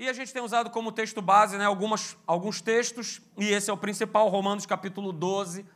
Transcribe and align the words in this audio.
E 0.00 0.08
a 0.08 0.14
gente 0.14 0.32
tem 0.32 0.40
usado 0.40 0.70
como 0.70 0.90
texto 0.90 1.20
base 1.20 1.58
né, 1.58 1.66
algumas, 1.66 2.16
alguns 2.26 2.62
textos, 2.62 3.20
e 3.36 3.50
esse 3.50 3.68
é 3.68 3.72
o 3.72 3.76
principal, 3.76 4.28
Romanos 4.28 4.64
capítulo 4.64 5.12
12, 5.12 5.66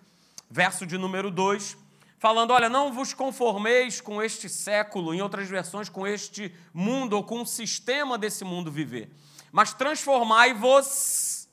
verso 0.49 0.87
de 0.87 0.97
número 0.97 1.31
2, 1.31 1.77
falando: 2.19 2.53
olha, 2.53 2.71
não 2.71 2.91
vos 2.91 3.13
conformeis 3.13 4.01
com 4.01 4.23
este 4.23 4.49
século, 4.49 5.13
em 5.13 5.21
outras 5.21 5.47
versões, 5.47 5.91
com 5.91 6.07
este 6.07 6.51
mundo 6.73 7.13
ou 7.17 7.23
com 7.23 7.43
o 7.43 7.47
sistema 7.47 8.17
desse 8.17 8.47
mundo 8.47 8.73
viver, 8.73 9.11
mas 9.53 9.75
transformai-vos. 9.75 11.47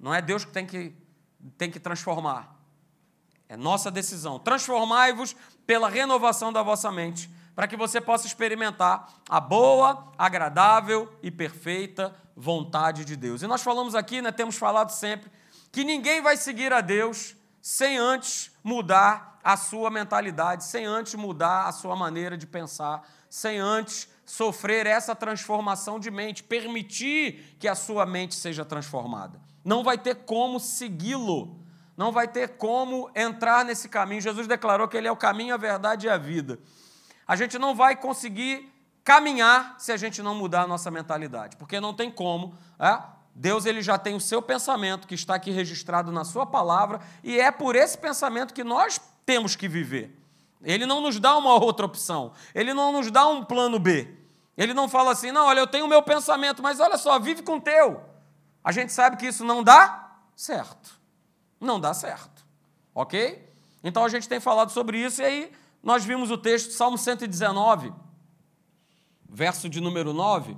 Não 0.00 0.14
é 0.14 0.22
Deus 0.22 0.46
que 0.46 0.50
tem 0.50 0.64
que, 0.64 0.94
tem 1.58 1.70
que 1.70 1.78
transformar, 1.78 2.58
é 3.50 3.54
nossa 3.54 3.90
decisão. 3.90 4.38
Transformai-vos 4.38 5.36
pela 5.66 5.90
renovação 5.90 6.54
da 6.54 6.62
vossa 6.62 6.90
mente 6.90 7.28
para 7.58 7.66
que 7.66 7.76
você 7.76 8.00
possa 8.00 8.24
experimentar 8.24 9.12
a 9.28 9.40
boa, 9.40 10.12
agradável 10.16 11.12
e 11.20 11.28
perfeita 11.28 12.14
vontade 12.36 13.04
de 13.04 13.16
Deus. 13.16 13.42
E 13.42 13.48
nós 13.48 13.62
falamos 13.62 13.96
aqui, 13.96 14.22
né, 14.22 14.30
temos 14.30 14.54
falado 14.54 14.90
sempre, 14.90 15.28
que 15.72 15.82
ninguém 15.82 16.22
vai 16.22 16.36
seguir 16.36 16.72
a 16.72 16.80
Deus 16.80 17.34
sem 17.60 17.98
antes 17.98 18.52
mudar 18.62 19.40
a 19.42 19.56
sua 19.56 19.90
mentalidade, 19.90 20.62
sem 20.62 20.86
antes 20.86 21.16
mudar 21.16 21.66
a 21.66 21.72
sua 21.72 21.96
maneira 21.96 22.38
de 22.38 22.46
pensar, 22.46 23.02
sem 23.28 23.58
antes 23.58 24.08
sofrer 24.24 24.86
essa 24.86 25.16
transformação 25.16 25.98
de 25.98 26.12
mente, 26.12 26.44
permitir 26.44 27.56
que 27.58 27.66
a 27.66 27.74
sua 27.74 28.06
mente 28.06 28.36
seja 28.36 28.64
transformada. 28.64 29.40
Não 29.64 29.82
vai 29.82 29.98
ter 29.98 30.14
como 30.14 30.60
segui-lo, 30.60 31.58
não 31.96 32.12
vai 32.12 32.28
ter 32.28 32.50
como 32.50 33.10
entrar 33.16 33.64
nesse 33.64 33.88
caminho. 33.88 34.20
Jesus 34.20 34.46
declarou 34.46 34.86
que 34.86 34.96
Ele 34.96 35.08
é 35.08 35.10
o 35.10 35.16
caminho, 35.16 35.54
a 35.54 35.58
verdade 35.58 36.06
e 36.06 36.08
a 36.08 36.16
vida 36.16 36.60
a 37.28 37.36
gente 37.36 37.58
não 37.58 37.74
vai 37.74 37.94
conseguir 37.94 38.72
caminhar 39.04 39.76
se 39.78 39.92
a 39.92 39.96
gente 39.98 40.22
não 40.22 40.34
mudar 40.34 40.62
a 40.62 40.66
nossa 40.66 40.90
mentalidade, 40.90 41.56
porque 41.56 41.78
não 41.78 41.92
tem 41.92 42.10
como. 42.10 42.54
É? 42.80 42.98
Deus 43.34 43.66
ele 43.66 43.82
já 43.82 43.98
tem 43.98 44.14
o 44.14 44.20
seu 44.20 44.40
pensamento 44.40 45.06
que 45.06 45.14
está 45.14 45.34
aqui 45.34 45.50
registrado 45.50 46.10
na 46.10 46.24
sua 46.24 46.46
palavra 46.46 47.00
e 47.22 47.38
é 47.38 47.50
por 47.50 47.76
esse 47.76 47.96
pensamento 47.98 48.54
que 48.54 48.64
nós 48.64 48.98
temos 49.26 49.54
que 49.54 49.68
viver. 49.68 50.18
Ele 50.62 50.86
não 50.86 51.00
nos 51.00 51.20
dá 51.20 51.36
uma 51.36 51.54
outra 51.54 51.86
opção. 51.86 52.32
Ele 52.54 52.74
não 52.74 52.90
nos 52.90 53.10
dá 53.10 53.28
um 53.28 53.44
plano 53.44 53.78
B. 53.78 54.12
Ele 54.56 54.74
não 54.74 54.88
fala 54.88 55.12
assim: 55.12 55.30
"Não, 55.30 55.46
olha, 55.46 55.60
eu 55.60 55.66
tenho 55.66 55.84
o 55.84 55.88
meu 55.88 56.02
pensamento, 56.02 56.62
mas 56.62 56.80
olha 56.80 56.96
só, 56.96 57.18
vive 57.18 57.42
com 57.42 57.58
o 57.58 57.60
teu". 57.60 58.02
A 58.64 58.72
gente 58.72 58.92
sabe 58.92 59.16
que 59.16 59.26
isso 59.26 59.44
não 59.44 59.62
dá 59.62 60.16
certo. 60.34 60.98
Não 61.60 61.78
dá 61.78 61.94
certo. 61.94 62.44
OK? 62.94 63.46
Então 63.84 64.04
a 64.04 64.08
gente 64.08 64.28
tem 64.28 64.40
falado 64.40 64.70
sobre 64.70 64.98
isso 64.98 65.22
e 65.22 65.24
aí 65.24 65.52
nós 65.82 66.04
vimos 66.04 66.30
o 66.30 66.38
texto, 66.38 66.72
Salmo 66.72 66.98
119, 66.98 67.92
verso 69.28 69.68
de 69.68 69.80
número 69.80 70.12
9, 70.12 70.56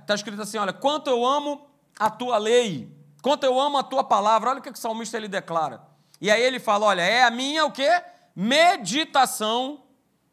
está 0.00 0.14
escrito 0.14 0.40
assim: 0.40 0.58
olha, 0.58 0.72
quanto 0.72 1.10
eu 1.10 1.26
amo 1.26 1.68
a 1.98 2.08
tua 2.08 2.38
lei, 2.38 2.90
quanto 3.22 3.44
eu 3.44 3.60
amo 3.60 3.78
a 3.78 3.82
tua 3.82 4.02
palavra, 4.02 4.50
olha 4.50 4.60
o 4.60 4.62
que 4.62 4.70
o 4.70 4.76
salmista 4.76 5.16
ele 5.16 5.28
declara. 5.28 5.82
E 6.20 6.30
aí 6.30 6.42
ele 6.42 6.58
fala: 6.58 6.86
olha, 6.86 7.02
é 7.02 7.22
a 7.24 7.30
minha 7.30 7.64
o 7.66 7.72
quê? 7.72 8.02
Meditação. 8.34 9.82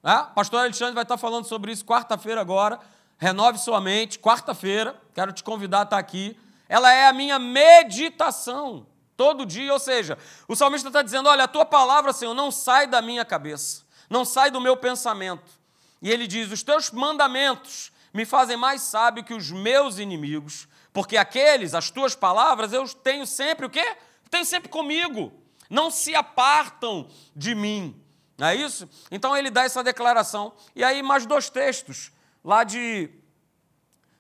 Ah, 0.02 0.24
pastor 0.24 0.62
Alexandre 0.62 0.94
vai 0.94 1.04
estar 1.04 1.18
falando 1.18 1.46
sobre 1.46 1.72
isso 1.72 1.84
quarta-feira 1.84 2.40
agora. 2.40 2.80
Renove 3.18 3.58
sua 3.58 3.82
mente, 3.82 4.18
quarta-feira, 4.18 4.96
quero 5.14 5.34
te 5.34 5.44
convidar 5.44 5.80
a 5.80 5.84
estar 5.84 5.98
aqui. 5.98 6.40
Ela 6.70 6.94
é 6.94 7.08
a 7.08 7.12
minha 7.12 7.38
meditação, 7.38 8.88
todo 9.18 9.46
dia, 9.46 9.74
ou 9.74 9.80
seja, 9.80 10.18
o 10.48 10.56
salmista 10.56 10.88
está 10.88 11.02
dizendo: 11.02 11.28
olha, 11.28 11.44
a 11.44 11.48
tua 11.48 11.66
palavra, 11.66 12.14
Senhor, 12.14 12.34
não 12.34 12.50
sai 12.50 12.88
da 12.88 13.02
minha 13.02 13.26
cabeça 13.26 13.89
não 14.10 14.26
sai 14.26 14.50
do 14.50 14.60
meu 14.60 14.76
pensamento. 14.76 15.60
E 16.02 16.10
ele 16.10 16.28
diz: 16.28 16.52
Os 16.52 16.64
teus 16.64 16.92
mandamentos 16.92 17.92
me 18.14 18.26
fazem 18.26 18.58
mais 18.58 18.82
sábio 18.82 19.24
que 19.24 19.34
os 19.34 19.52
meus 19.52 20.00
inimigos, 20.00 20.68
porque 20.92 21.18
aqueles, 21.18 21.74
as 21.74 21.90
tuas 21.90 22.16
palavras, 22.16 22.74
eu 22.74 22.88
tenho 22.88 23.26
sempre 23.28 23.66
o 23.66 23.70
quê? 23.70 23.98
Tenho 24.30 24.46
sempre 24.46 24.70
comigo. 24.70 25.32
Não 25.70 25.92
se 25.92 26.16
apartam 26.16 27.08
de 27.36 27.54
mim. 27.54 28.02
Não 28.38 28.48
é 28.48 28.56
isso? 28.56 28.90
Então 29.12 29.36
ele 29.36 29.50
dá 29.50 29.64
essa 29.64 29.84
declaração. 29.84 30.54
E 30.76 30.84
aí, 30.84 31.04
mais 31.04 31.26
dois 31.26 31.50
textos, 31.50 32.12
lá 32.44 32.64
de 32.64 33.10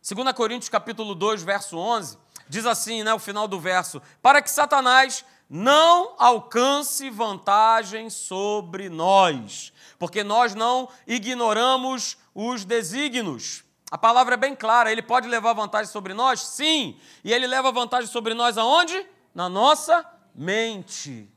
2 0.08 0.32
Coríntios 0.34 0.70
capítulo 0.70 1.16
2, 1.16 1.42
verso 1.42 1.78
11, 1.78 2.18
diz 2.48 2.66
assim, 2.66 3.02
né, 3.04 3.14
o 3.14 3.20
final 3.20 3.48
do 3.48 3.60
verso: 3.60 4.02
Para 4.22 4.42
que 4.42 4.52
Satanás 4.52 5.26
não 5.50 6.14
alcance 6.20 7.10
vantagem 7.10 8.10
sobre 8.10 8.88
nós, 8.88 9.74
porque 9.98 10.24
nós 10.24 10.54
não 10.54 10.88
ignoramos 11.08 12.18
os 12.36 12.64
desígnios. 12.64 13.64
A 13.90 13.98
palavra 13.98 14.36
é 14.36 14.38
bem 14.38 14.56
clara, 14.56 14.92
ele 14.92 15.02
pode 15.02 15.28
levar 15.28 15.54
vantagem 15.54 15.92
sobre 15.92 16.14
nós? 16.14 16.42
Sim. 16.42 17.00
E 17.24 17.34
ele 17.34 17.48
leva 17.48 17.72
vantagem 17.72 18.08
sobre 18.08 18.36
nós 18.36 18.58
aonde? 18.58 19.04
Na 19.34 19.50
nossa 19.50 20.06
mente, 20.36 21.28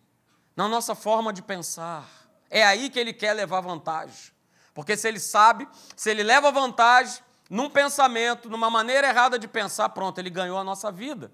na 0.54 0.68
nossa 0.68 0.94
forma 0.94 1.32
de 1.32 1.40
pensar. 1.40 2.06
É 2.50 2.62
aí 2.62 2.90
que 2.90 2.98
ele 2.98 3.14
quer 3.14 3.32
levar 3.32 3.62
vantagem. 3.62 4.32
Porque 4.74 4.96
se 4.96 5.08
ele 5.08 5.18
sabe, 5.18 5.66
se 5.96 6.10
ele 6.10 6.22
leva 6.22 6.50
vantagem 6.50 7.22
num 7.48 7.70
pensamento, 7.70 8.50
numa 8.50 8.68
maneira 8.68 9.08
errada 9.08 9.38
de 9.38 9.48
pensar, 9.48 9.88
pronto, 9.90 10.18
ele 10.18 10.30
ganhou 10.30 10.58
a 10.58 10.64
nossa 10.64 10.92
vida. 10.92 11.32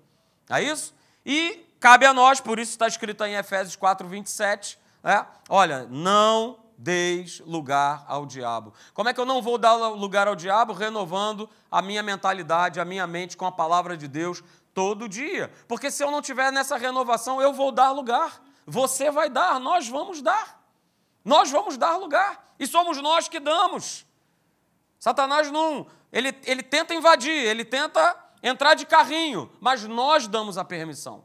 É 0.49 0.63
isso? 0.63 0.95
E 1.27 1.68
cabe 1.81 2.07
a 2.07 2.15
nós, 2.15 2.41
por 2.41 2.59
isso 2.59 2.73
está 2.73 2.87
escrito 2.87 3.25
em 3.25 3.35
Efésios 3.35 3.77
4, 3.77 4.07
27, 4.07 4.79
é, 5.05 5.25
olha, 5.49 5.87
não 5.91 6.59
deis 6.77 7.41
lugar 7.41 8.05
ao 8.07 8.25
diabo. 8.25 8.73
Como 8.95 9.09
é 9.09 9.15
que 9.15 9.21
eu 9.21 9.25
não 9.25 9.43
vou 9.43 9.59
dar 9.59 9.75
lugar 9.89 10.29
ao 10.29 10.37
diabo? 10.37 10.73
Renovando 10.73 11.51
a 11.71 11.83
minha 11.83 12.03
mentalidade, 12.03 12.79
a 12.79 12.85
minha 12.85 13.07
mente 13.07 13.37
com 13.37 13.45
a 13.45 13.53
palavra 13.53 13.97
de 13.97 14.07
Deus 14.07 14.43
todo 14.73 15.09
dia. 15.09 15.53
Porque 15.67 15.91
se 15.91 16.05
eu 16.05 16.11
não 16.11 16.23
tiver 16.23 16.53
nessa 16.53 16.77
renovação, 16.77 17.43
eu 17.43 17.53
vou 17.53 17.73
dar 17.73 17.91
lugar. 17.91 18.41
Você 18.65 19.11
vai 19.11 19.29
dar, 19.29 19.59
nós 19.59 19.89
vamos 19.89 20.23
dar. 20.23 20.63
Nós 21.25 21.51
vamos 21.51 21.77
dar 21.77 21.97
lugar. 21.97 22.47
E 22.59 22.67
somos 22.67 22.99
nós 23.03 23.29
que 23.29 23.41
damos. 23.41 24.07
Satanás 25.01 25.51
não. 25.51 25.87
Ele, 26.13 26.37
ele 26.45 26.63
tenta 26.63 26.95
invadir, 26.95 27.33
ele 27.33 27.65
tenta 27.65 28.17
entrar 28.43 28.75
de 28.75 28.87
carrinho, 28.87 29.51
mas 29.61 29.83
nós 29.85 30.29
damos 30.29 30.57
a 30.57 30.65
permissão. 30.65 31.25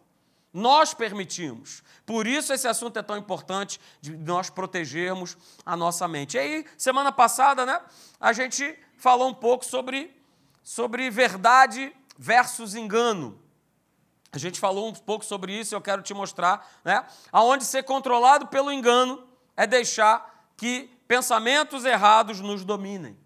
Nós 0.53 0.93
permitimos. 0.93 1.83
Por 2.05 2.27
isso 2.27 2.53
esse 2.53 2.67
assunto 2.67 2.97
é 2.99 3.01
tão 3.01 3.17
importante 3.17 3.79
de 3.99 4.15
nós 4.15 4.49
protegermos 4.49 5.35
a 5.65 5.75
nossa 5.75 6.07
mente. 6.07 6.37
E 6.37 6.39
aí, 6.39 6.65
semana 6.77 7.11
passada, 7.11 7.65
né, 7.65 7.81
a 8.19 8.31
gente 8.31 8.77
falou 8.97 9.29
um 9.29 9.33
pouco 9.33 9.65
sobre, 9.65 10.15
sobre 10.61 11.09
verdade 11.09 11.91
versus 12.17 12.75
engano. 12.75 13.41
A 14.31 14.37
gente 14.37 14.59
falou 14.59 14.89
um 14.89 14.93
pouco 14.93 15.25
sobre 15.25 15.57
isso, 15.57 15.73
eu 15.73 15.81
quero 15.81 16.01
te 16.01 16.13
mostrar, 16.13 16.67
né? 16.83 17.05
Aonde 17.31 17.65
ser 17.65 17.83
controlado 17.83 18.47
pelo 18.47 18.71
engano 18.71 19.27
é 19.55 19.67
deixar 19.67 20.47
que 20.57 20.89
pensamentos 21.07 21.85
errados 21.85 22.39
nos 22.39 22.65
dominem. 22.65 23.22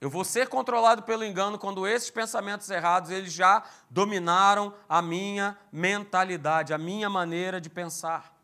Eu 0.00 0.08
vou 0.08 0.24
ser 0.24 0.48
controlado 0.48 1.02
pelo 1.02 1.24
engano 1.24 1.58
quando 1.58 1.86
esses 1.86 2.10
pensamentos 2.10 2.70
errados 2.70 3.10
eles 3.10 3.32
já 3.32 3.62
dominaram 3.90 4.72
a 4.88 5.02
minha 5.02 5.58
mentalidade, 5.70 6.72
a 6.72 6.78
minha 6.78 7.10
maneira 7.10 7.60
de 7.60 7.68
pensar. 7.68 8.34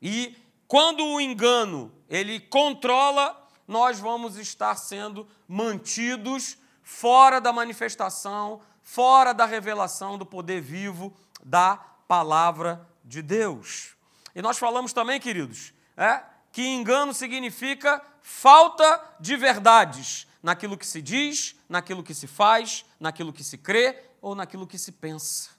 E 0.00 0.36
quando 0.68 1.04
o 1.04 1.20
engano 1.20 1.92
ele 2.08 2.38
controla, 2.38 3.36
nós 3.66 3.98
vamos 3.98 4.36
estar 4.36 4.76
sendo 4.76 5.26
mantidos 5.48 6.56
fora 6.84 7.40
da 7.40 7.52
manifestação, 7.52 8.60
fora 8.80 9.32
da 9.32 9.44
revelação 9.44 10.16
do 10.16 10.24
poder 10.24 10.60
vivo 10.60 11.12
da 11.42 11.76
palavra 12.06 12.86
de 13.04 13.22
Deus. 13.22 13.96
E 14.36 14.40
nós 14.40 14.56
falamos 14.56 14.92
também, 14.92 15.18
queridos, 15.18 15.74
é, 15.96 16.22
que 16.52 16.64
engano 16.64 17.12
significa 17.12 18.00
falta 18.22 19.00
de 19.20 19.36
verdades 19.36 20.26
naquilo 20.42 20.76
que 20.76 20.86
se 20.86 21.02
diz, 21.02 21.56
naquilo 21.68 22.02
que 22.02 22.14
se 22.14 22.26
faz, 22.26 22.84
naquilo 22.98 23.32
que 23.32 23.44
se 23.44 23.58
crê 23.58 24.02
ou 24.20 24.34
naquilo 24.34 24.66
que 24.66 24.78
se 24.78 24.92
pensa. 24.92 25.50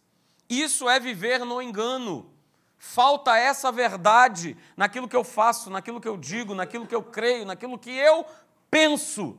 Isso 0.50 0.90
é 0.90 1.00
viver 1.00 1.40
no 1.40 1.62
engano. 1.62 2.32
Falta 2.78 3.38
essa 3.38 3.72
verdade 3.72 4.58
naquilo 4.76 5.08
que 5.08 5.16
eu 5.16 5.24
faço, 5.24 5.70
naquilo 5.70 6.02
que 6.02 6.08
eu 6.08 6.18
digo, 6.18 6.54
naquilo 6.54 6.86
que 6.86 6.96
eu 6.96 7.02
creio, 7.02 7.46
naquilo 7.46 7.80
que 7.80 7.92
eu 7.92 8.26
penso. 8.70 9.38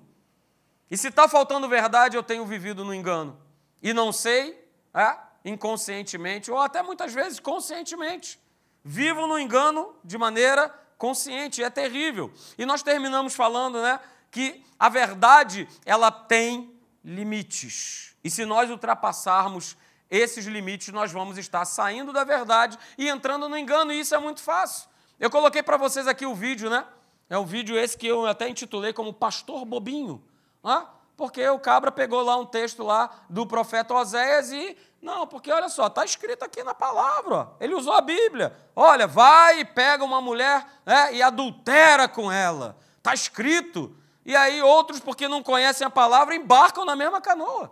E 0.91 0.97
se 0.97 1.09
está 1.09 1.29
faltando 1.29 1.69
verdade, 1.69 2.17
eu 2.17 2.23
tenho 2.23 2.47
vivido 2.47 2.85
no 2.85 2.95
engano. 2.95 3.39
E 3.83 3.93
não 3.93 4.13
sei, 4.13 4.67
é, 4.95 5.19
inconscientemente, 5.45 6.51
ou 6.51 6.59
até 6.59 6.83
muitas 6.83 7.13
vezes 7.13 7.39
conscientemente. 7.39 8.41
Vivo 8.83 9.27
no 9.27 9.39
engano 9.39 9.95
de 10.03 10.17
maneira 10.17 10.73
consciente, 11.05 11.63
é 11.63 11.69
terrível. 11.69 12.33
E 12.57 12.65
nós 12.65 12.83
terminamos 12.83 13.35
falando, 13.35 13.83
né, 13.83 14.01
que 14.31 14.65
a 14.79 14.89
verdade 14.89 15.69
ela 15.85 16.11
tem 16.11 16.75
limites. 17.05 18.17
E 18.25 18.31
se 18.31 18.47
nós 18.47 18.71
ultrapassarmos 18.71 19.77
esses 20.11 20.47
limites, 20.47 20.89
nós 20.95 21.13
vamos 21.13 21.37
estar 21.37 21.63
saindo 21.67 22.11
da 22.11 22.25
verdade 22.25 22.79
e 22.97 23.07
entrando 23.07 23.51
no 23.51 23.59
engano, 23.59 23.93
e 23.93 24.01
isso 24.01 24.15
é 24.15 24.19
muito 24.19 24.41
fácil. 24.41 24.89
Eu 25.21 25.29
coloquei 25.29 25.63
para 25.63 25.77
vocês 25.77 26.09
aqui 26.09 26.25
o 26.25 26.35
vídeo, 26.35 26.71
né? 26.71 26.87
É 27.29 27.37
o 27.37 27.45
vídeo 27.45 27.79
esse 27.79 27.99
que 27.99 28.07
eu 28.07 28.27
até 28.27 28.49
intitulei 28.49 28.95
como 28.95 29.13
Pastor 29.13 29.67
Bobinho. 29.67 30.25
Porque 31.17 31.47
o 31.49 31.59
cabra 31.59 31.93
pegou 31.93 32.23
lá 32.23 32.37
um 32.37 32.47
texto 32.47 32.83
lá 32.83 33.11
do 33.29 33.47
profeta 33.47 33.95
Oséias 33.95 34.51
e 34.51 34.77
não, 35.05 35.27
porque 35.27 35.53
olha 35.53 35.69
só, 35.69 35.87
está 35.89 36.03
escrito 36.03 36.45
aqui 36.45 36.65
na 36.65 36.75
palavra, 36.75 37.35
ó. 37.35 37.49
ele 37.61 37.75
usou 37.75 37.93
a 37.93 38.01
Bíblia. 38.01 38.57
Olha, 38.75 39.07
vai 39.07 39.61
e 39.61 39.65
pega 39.65 40.03
uma 40.03 40.19
mulher 40.19 40.67
né, 40.87 41.15
e 41.15 41.23
adultera 41.23 42.09
com 42.09 42.33
ela. 42.33 42.77
Está 42.97 43.13
escrito. 43.13 43.95
E 44.25 44.35
aí 44.35 44.63
outros, 44.63 45.01
porque 45.01 45.29
não 45.29 45.43
conhecem 45.43 45.87
a 45.87 45.91
palavra, 45.91 46.35
embarcam 46.35 46.87
na 46.87 46.97
mesma 46.97 47.21
canoa. 47.21 47.71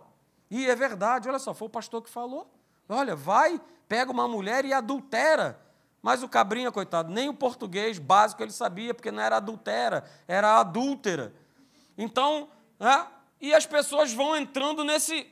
E 0.51 0.69
é 0.69 0.75
verdade, 0.75 1.27
olha 1.27 1.39
só, 1.39 1.55
foi 1.55 1.67
o 1.67 1.71
pastor 1.71 2.03
que 2.03 2.09
falou. 2.09 2.47
Olha, 2.87 3.15
vai, 3.15 3.59
pega 3.87 4.11
uma 4.11 4.27
mulher 4.27 4.63
e 4.63 4.71
adultera. 4.71 5.59
Mas 6.03 6.21
o 6.21 6.29
cabrinha, 6.29 6.71
coitado, 6.71 7.11
nem 7.11 7.29
o 7.29 7.33
português 7.33 7.97
básico 7.97 8.43
ele 8.43 8.51
sabia, 8.51 8.93
porque 8.93 9.09
não 9.09 9.23
era 9.23 9.37
adultera, 9.37 10.03
era 10.27 10.59
adúltera. 10.59 11.33
Então, 11.97 12.49
né, 12.79 13.07
e 13.43 13.53
as 13.53 13.65
pessoas 13.65 14.13
vão 14.13 14.37
entrando 14.37 14.85
nesse, 14.85 15.29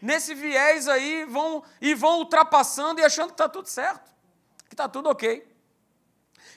nesse 0.00 0.34
viés 0.34 0.88
aí 0.88 1.26
vão, 1.26 1.62
e 1.78 1.92
vão 1.92 2.20
ultrapassando 2.20 2.98
e 2.98 3.04
achando 3.04 3.26
que 3.26 3.34
está 3.34 3.46
tudo 3.46 3.66
certo, 3.66 4.10
que 4.66 4.72
está 4.72 4.88
tudo 4.88 5.10
ok. 5.10 5.46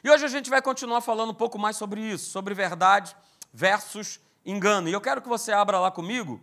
E 0.02 0.10
hoje 0.10 0.24
a 0.24 0.30
gente 0.30 0.50
vai 0.50 0.62
continuar 0.62 1.02
falando 1.02 1.32
um 1.32 1.36
pouco 1.36 1.60
mais 1.60 1.76
sobre 1.76 2.00
isso, 2.00 2.32
sobre 2.32 2.54
verdade 2.54 3.14
versus 3.52 4.22
engano. 4.46 4.88
E 4.88 4.94
eu 4.94 5.02
quero 5.02 5.22
que 5.22 5.28
você 5.28 5.52
abra 5.52 5.78
lá 5.82 5.92
comigo 5.92 6.40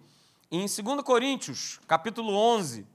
em 0.51 0.67
2 0.67 1.03
Coríntios, 1.03 1.81
capítulo 1.89 2.35
11. 2.35 2.87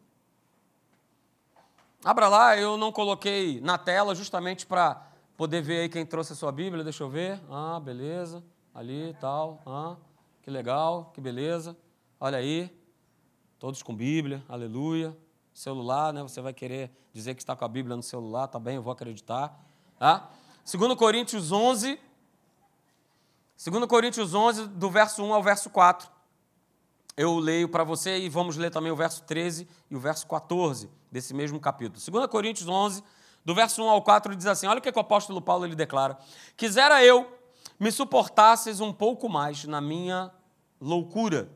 Abra 2.04 2.28
lá, 2.28 2.56
eu 2.56 2.78
não 2.78 2.92
coloquei 2.92 3.60
na 3.62 3.80
tela 3.80 4.14
justamente 4.14 4.68
para 4.68 5.02
poder 5.36 5.64
ver 5.64 5.80
aí 5.82 5.90
quem 5.90 6.06
trouxe 6.06 6.34
a 6.34 6.36
sua 6.36 6.52
Bíblia, 6.52 6.84
deixa 6.84 7.04
eu 7.04 7.10
ver. 7.10 7.42
Ah, 7.50 7.80
beleza, 7.80 8.44
ali, 8.76 9.18
tal. 9.20 9.64
Ah, 9.66 9.96
que 10.46 10.52
legal, 10.52 11.12
que 11.12 11.20
beleza. 11.20 11.76
Olha 12.20 12.38
aí, 12.38 12.72
Todos 13.58 13.82
com 13.82 13.96
Bíblia, 13.96 14.44
aleluia. 14.48 15.18
Celular, 15.52 16.14
né? 16.14 16.22
Você 16.22 16.40
vai 16.40 16.54
querer 16.54 16.92
dizer 17.12 17.34
que 17.34 17.42
está 17.42 17.56
com 17.56 17.66
a 17.66 17.68
Bíblia 17.68 17.96
no 17.96 18.04
celular, 18.04 18.48
tá 18.48 18.60
bem, 18.60 18.76
eu 18.76 18.84
vou 18.84 18.94
acreditar. 18.94 19.60
Tá? 19.98 20.30
2 20.72 20.94
Coríntios 20.94 21.52
11, 21.52 22.00
2 23.66 23.86
Coríntios 23.88 24.36
11, 24.36 24.68
do 24.68 24.88
verso 24.92 25.24
1 25.24 25.34
ao 25.34 25.42
verso 25.42 25.72
4. 25.72 26.08
Eu 27.18 27.40
leio 27.40 27.68
para 27.68 27.84
você 27.84 28.20
e 28.20 28.30
vamos 28.30 28.56
ler 28.56 28.70
também 28.70 28.92
o 28.92 28.96
verso 28.96 29.24
13 29.24 29.68
e 29.90 29.96
o 29.96 30.00
verso 30.00 30.28
14 30.28 30.88
desse 31.12 31.34
mesmo 31.34 31.60
capítulo. 31.60 32.00
2 32.00 32.28
Coríntios 32.28 32.70
11, 32.70 33.04
do 33.44 33.56
verso 33.56 33.82
1 33.82 33.90
ao 33.90 34.04
4, 34.04 34.36
diz 34.36 34.46
assim: 34.46 34.68
Olha 34.68 34.78
o 34.78 34.82
que, 34.82 34.90
o 34.90 35.00
apóstolo 35.00 35.42
Paulo 35.42 35.66
ele 35.66 35.76
declara: 35.76 36.20
Quisera 36.56 37.04
eu 37.04 37.36
me 37.80 37.92
suportasses 37.92 38.80
um 38.80 38.94
pouco 38.94 39.30
mais 39.30 39.66
na 39.66 39.82
minha 39.82 40.32
loucura 40.80 41.50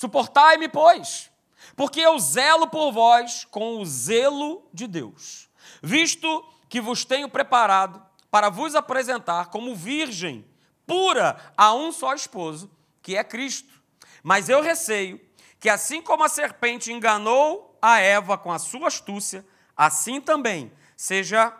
Suportai-me, 0.00 0.66
pois, 0.66 1.30
porque 1.76 2.00
eu 2.00 2.18
zelo 2.18 2.68
por 2.68 2.90
vós 2.90 3.44
com 3.50 3.76
o 3.76 3.84
zelo 3.84 4.66
de 4.72 4.86
Deus, 4.86 5.50
visto 5.82 6.42
que 6.70 6.80
vos 6.80 7.04
tenho 7.04 7.28
preparado 7.28 8.02
para 8.30 8.48
vos 8.48 8.74
apresentar 8.74 9.50
como 9.50 9.76
virgem 9.76 10.42
pura 10.86 11.36
a 11.54 11.74
um 11.74 11.92
só 11.92 12.14
esposo, 12.14 12.70
que 13.02 13.14
é 13.14 13.22
Cristo. 13.22 13.82
Mas 14.22 14.48
eu 14.48 14.62
receio 14.62 15.20
que, 15.58 15.68
assim 15.68 16.00
como 16.00 16.24
a 16.24 16.30
serpente 16.30 16.90
enganou 16.90 17.76
a 17.82 17.98
Eva 17.98 18.38
com 18.38 18.50
a 18.50 18.58
sua 18.58 18.88
astúcia, 18.88 19.44
assim 19.76 20.18
também 20.18 20.72
seja 20.96 21.54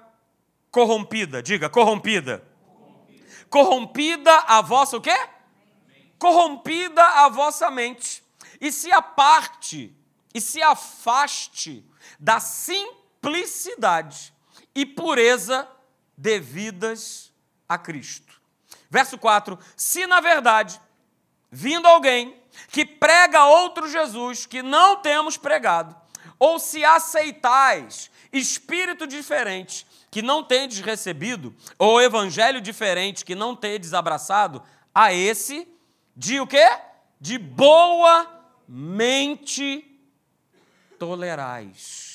corrompida. 0.71 1.43
Diga, 1.43 1.69
corrompida. 1.69 2.43
Corrompida, 3.51 4.33
a 4.47 4.63
vossa 4.63 4.97
o 4.97 5.01
quê? 5.01 5.17
corrompida 6.21 7.03
a 7.03 7.29
vossa 7.31 7.71
mente, 7.71 8.23
e 8.61 8.71
se 8.71 8.93
aparte 8.93 9.97
e 10.35 10.41
se 10.41 10.63
afaste 10.63 11.83
da 12.21 12.39
simplicidade 12.39 14.33
e 14.75 14.85
pureza 14.85 15.67
devidas 16.17 17.33
a 17.67 17.79
Cristo. 17.79 18.39
Verso 18.91 19.17
4: 19.17 19.59
Se 19.75 20.07
na 20.07 20.21
verdade, 20.21 20.79
vindo 21.51 21.89
alguém 21.89 22.39
que 22.69 22.85
prega 22.85 23.47
outro 23.47 23.89
Jesus 23.89 24.45
que 24.45 24.63
não 24.63 24.97
temos 24.97 25.39
pregado, 25.39 25.97
ou 26.39 26.59
se 26.59 26.85
aceitais 26.85 28.11
espírito 28.31 29.07
diferente 29.07 29.87
que 30.11 30.23
não 30.23 30.43
tendes 30.43 30.81
recebido, 30.81 31.55
ou 31.79 32.01
evangelho 32.01 32.61
diferente 32.61 33.25
que 33.25 33.35
não 33.35 33.55
tendes 33.55 33.95
abraçado, 33.95 34.63
a 34.95 35.13
esse 35.13 35.69
de 36.17 36.41
o 36.41 36.47
quê? 36.47 36.69
De 37.21 37.39
boa 37.39 38.29
mente 38.67 39.87
tolerais. 40.99 42.11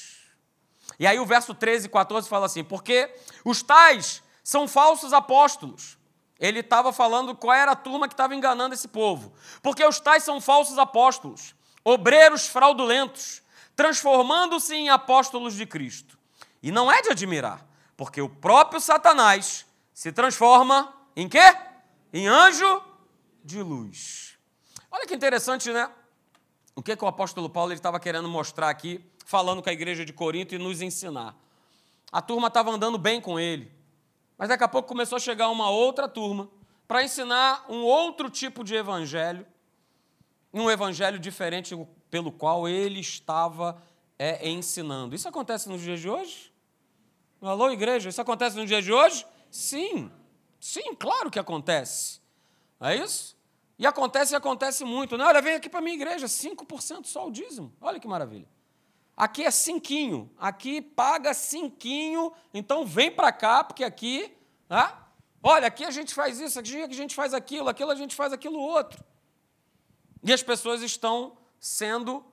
E 1.00 1.08
aí 1.08 1.20
o 1.20 1.26
verso 1.26 1.54
13 1.54 1.88
e 1.88 1.90
14 1.90 2.28
fala 2.28 2.46
assim: 2.46 2.64
porque 2.64 3.14
os 3.44 3.62
tais 3.62 4.22
são 4.44 4.68
falsos 4.68 5.14
apóstolos. 5.14 5.98
Ele 6.40 6.60
estava 6.60 6.92
falando 6.92 7.34
qual 7.34 7.56
era 7.56 7.72
a 7.72 7.76
turma 7.76 8.08
que 8.08 8.14
estava 8.14 8.36
enganando 8.36 8.76
esse 8.76 8.90
povo. 8.90 9.34
Porque 9.62 9.84
os 9.86 10.00
tais 10.00 10.24
são 10.24 10.42
falsos 10.42 10.78
apóstolos, 10.78 11.56
obreiros 11.84 12.48
fraudulentos, 12.48 13.42
transformando-se 13.76 14.76
em 14.76 14.90
apóstolos 14.90 15.56
de 15.56 15.66
Cristo. 15.66 16.18
E 16.62 16.72
não 16.72 16.92
é 16.92 17.02
de 17.02 17.10
admirar, 17.10 17.66
porque 17.98 18.22
o 18.22 18.30
próprio 18.30 18.80
Satanás 18.80 19.66
se 19.94 20.12
transforma 20.12 20.94
em 21.16 21.30
quê? 21.30 21.56
Em 22.14 22.28
anjo 22.28 22.82
de 23.44 23.62
luz. 23.62 24.38
Olha 24.92 25.06
que 25.06 25.14
interessante, 25.14 25.72
né? 25.72 25.90
O 26.76 26.82
que, 26.82 26.96
que 26.96 27.04
o 27.04 27.08
apóstolo 27.08 27.50
Paulo 27.50 27.72
estava 27.72 28.00
querendo 28.00 28.28
mostrar 28.28 28.70
aqui, 28.70 29.04
falando 29.26 29.62
com 29.62 29.70
a 29.70 29.74
igreja 29.74 30.04
de 30.04 30.12
Corinto 30.12 30.54
e 30.54 30.58
nos 30.58 30.82
ensinar. 30.82 31.36
A 32.12 32.22
turma 32.22 32.48
estava 32.48 32.72
andando 32.72 32.98
bem 32.98 33.22
com 33.22 33.40
ele, 33.40 33.72
mas 34.38 34.50
daqui 34.50 34.64
a 34.64 34.68
pouco 34.68 34.88
começou 34.88 35.16
a 35.16 35.20
chegar 35.20 35.50
uma 35.50 35.70
outra 35.70 36.08
turma 36.08 36.50
para 36.88 37.04
ensinar 37.04 37.66
um 37.70 37.84
outro 37.84 38.30
tipo 38.30 38.64
de 38.64 38.76
evangelho, 38.76 39.46
um 40.54 40.70
evangelho 40.70 41.18
diferente 41.18 41.76
pelo 42.10 42.32
qual 42.32 42.68
ele 42.68 43.00
estava 43.00 43.82
é, 44.20 44.48
ensinando. 44.48 45.16
Isso 45.16 45.28
acontece 45.28 45.68
nos 45.68 45.82
dias 45.82 46.00
de 46.00 46.10
hoje? 46.10 46.55
Alô, 47.50 47.70
igreja, 47.70 48.10
isso 48.10 48.20
acontece 48.20 48.56
nos 48.56 48.68
dias 48.68 48.84
de 48.84 48.92
hoje? 48.92 49.26
Sim, 49.52 50.12
sim, 50.60 50.96
claro 50.96 51.30
que 51.30 51.38
acontece. 51.38 52.20
É 52.82 52.96
isso? 52.96 53.38
E 53.78 53.86
acontece 53.86 54.34
e 54.34 54.36
acontece 54.36 54.84
muito. 54.84 55.16
Né? 55.16 55.24
Olha, 55.24 55.42
vem 55.42 55.56
aqui 55.56 55.70
para 55.70 55.80
a 55.80 55.82
minha 55.82 55.96
igreja, 55.96 56.26
5% 56.26 57.06
só 57.06 57.28
o 57.28 57.32
dízimo. 57.32 57.72
Olha 57.80 58.00
que 58.00 58.08
maravilha. 58.08 58.48
Aqui 59.16 59.44
é 59.44 59.52
cinquinho, 59.52 60.30
aqui 60.38 60.82
paga 60.82 61.34
cinquinho, 61.34 62.34
então 62.54 62.86
vem 62.86 63.10
para 63.10 63.32
cá, 63.32 63.64
porque 63.64 63.84
aqui, 63.84 64.30
né? 64.68 64.94
olha, 65.42 65.68
aqui 65.68 65.86
a 65.86 65.92
gente 65.92 66.14
faz 66.14 66.40
isso, 66.42 66.60
aqui 66.60 66.82
a 66.82 66.88
gente 66.90 67.16
faz 67.16 67.34
aquilo, 67.34 67.70
aquilo 67.70 67.92
a 67.92 67.96
gente 67.96 68.14
faz 68.14 68.34
aquilo 68.34 68.60
outro. 68.60 69.02
E 70.22 70.34
as 70.34 70.44
pessoas 70.44 70.82
estão 70.82 71.38
sendo 71.62 72.26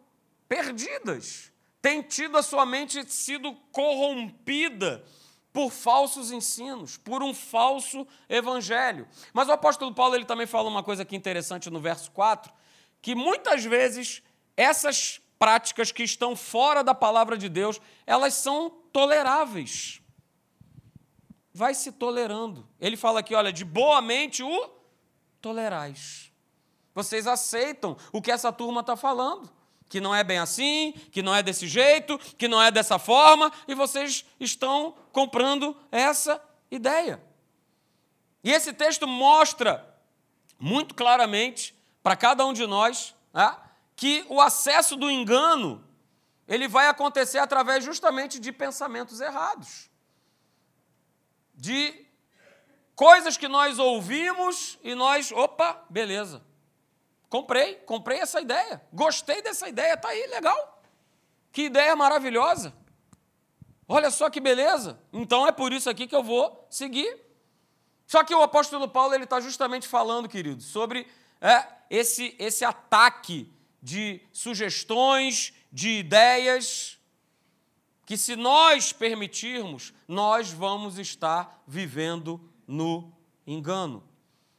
perdidas, 0.49 1.52
têm 1.83 2.01
tido 2.01 2.39
a 2.39 2.43
sua 2.43 2.65
mente 2.65 3.05
sido 3.11 3.53
corrompida 3.73 5.05
por 5.53 5.71
falsos 5.71 6.31
ensinos, 6.31 6.97
por 6.97 7.23
um 7.23 7.35
falso 7.35 8.07
evangelho. 8.29 9.07
Mas 9.35 9.49
o 9.49 9.53
apóstolo 9.53 9.93
Paulo 9.93 10.15
ele 10.15 10.25
também 10.25 10.47
fala 10.47 10.69
uma 10.69 10.83
coisa 10.83 11.03
aqui 11.03 11.17
interessante 11.17 11.69
no 11.69 11.81
verso 11.81 12.11
4, 12.13 12.51
que 13.03 13.15
muitas 13.15 13.65
vezes 13.65 14.23
essas 14.57 15.21
práticas 15.39 15.91
que 15.91 16.05
estão 16.05 16.37
fora 16.37 16.85
da 16.85 16.95
palavra 16.95 17.37
de 17.37 17.49
Deus, 17.49 17.81
elas 18.07 18.35
são 18.35 18.71
toleráveis. 18.93 20.01
Vai 21.53 21.75
se 21.75 21.91
tolerando. 21.91 22.67
Ele 22.81 22.97
fala 22.97 23.21
aqui, 23.21 23.35
olha, 23.35 23.53
de 23.53 23.65
boa 23.65 24.01
mente 24.01 24.43
o 24.43 24.71
tolerais. 25.41 26.33
Vocês 26.95 27.27
aceitam 27.27 27.97
o 28.13 28.23
que 28.23 28.31
essa 28.31 28.53
turma 28.53 28.81
está 28.81 28.97
falando 28.97 29.51
que 29.93 30.01
não 30.01 30.15
é 30.15 30.25
bem 30.25 30.39
assim, 30.39 30.95
que 31.11 31.21
não 31.21 31.35
é 31.35 31.43
desse 31.43 31.69
jeito, 31.69 32.19
que 32.39 32.49
não 32.49 32.63
é 32.63 32.71
dessa 32.71 32.99
forma, 32.99 33.53
e 33.69 33.75
vocês 33.75 34.25
estão 34.41 34.97
comprando 35.13 35.77
essa 35.91 36.43
ideia. 36.71 37.23
E 38.43 38.51
esse 38.51 38.73
texto 38.73 39.07
mostra 39.07 39.87
muito 40.59 40.95
claramente 40.95 41.79
para 42.03 42.17
cada 42.17 42.47
um 42.47 42.55
de 42.55 42.67
nós 42.67 43.15
né, 43.35 43.55
que 43.95 44.25
o 44.31 44.41
acesso 44.41 44.97
do 44.97 45.11
engano 45.11 45.87
ele 46.49 46.67
vai 46.67 46.89
acontecer 46.89 47.37
através 47.37 47.85
justamente 47.85 48.39
de 48.39 48.51
pensamentos 48.51 49.21
errados, 49.21 49.91
de 51.55 52.07
coisas 52.97 53.37
que 53.37 53.47
nós 53.47 53.79
ouvimos 53.79 54.79
e 54.83 54.95
nós, 54.95 55.31
opa, 55.33 55.85
beleza, 55.91 56.43
Comprei, 57.33 57.77
comprei 57.77 58.19
essa 58.19 58.43
ideia. 58.43 58.83
Gostei 58.93 59.41
dessa 59.41 59.67
ideia, 59.67 59.97
tá 59.97 60.09
aí, 60.09 60.27
legal. 60.27 60.83
Que 61.51 61.63
ideia 61.63 61.97
maravilhosa. 61.97 62.75
Olha 63.89 64.11
só 64.11 64.29
que 64.29 64.39
beleza. 64.39 65.01
Então 65.11 65.47
é 65.47 65.51
por 65.51 65.73
isso 65.73 65.89
aqui 65.89 66.07
que 66.07 66.15
eu 66.15 66.23
vou 66.23 66.67
seguir. 66.69 67.19
Só 68.07 68.23
que 68.23 68.35
o 68.35 68.43
apóstolo 68.43 68.87
Paulo 68.87 69.15
ele 69.15 69.25
está 69.25 69.41
justamente 69.41 69.89
falando, 69.89 70.29
querido, 70.29 70.61
sobre 70.61 71.07
é, 71.41 71.67
esse, 71.89 72.37
esse 72.39 72.67
ataque 72.67 73.51
de 73.81 74.21
sugestões, 74.31 75.55
de 75.73 75.89
ideias, 75.89 76.99
que 78.05 78.19
se 78.19 78.37
nós 78.37 78.93
permitirmos, 78.93 79.95
nós 80.07 80.51
vamos 80.51 80.99
estar 80.99 81.63
vivendo 81.67 82.39
no 82.67 83.11
engano. 83.47 84.12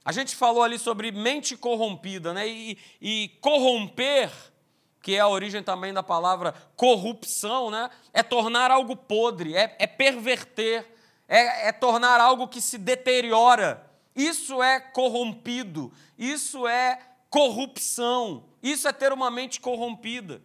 A 0.06 0.12
gente 0.12 0.36
falou 0.36 0.64
ali 0.64 0.78
sobre 0.78 1.12
mente 1.12 1.56
corrompida, 1.56 2.34
né? 2.34 2.48
E, 2.48 2.78
e, 3.02 3.30
corromper, 3.40 4.32
que 5.02 5.16
é 5.16 5.20
a 5.20 5.28
origem 5.28 5.64
também 5.64 5.94
da 5.94 6.04
palavra 6.04 6.54
corrupção, 6.76 7.72
né? 7.72 7.90
É 8.12 8.22
tornar 8.22 8.70
algo 8.70 8.96
podre, 8.96 9.56
é, 9.56 9.76
é 9.80 9.88
perverter, 9.88 10.86
é, 11.28 11.70
é 11.70 11.72
tornar 11.72 12.20
algo 12.20 12.48
que 12.48 12.60
se 12.60 12.78
deteriora. 12.78 13.90
Isso 14.16 14.62
é 14.62 14.80
corrompido, 14.80 15.92
isso 16.18 16.68
é 16.68 17.00
corrupção, 17.30 18.44
isso 18.62 18.88
é 18.88 18.92
ter 18.92 19.12
uma 19.14 19.32
mente 19.32 19.60
corrompida. 19.60 20.42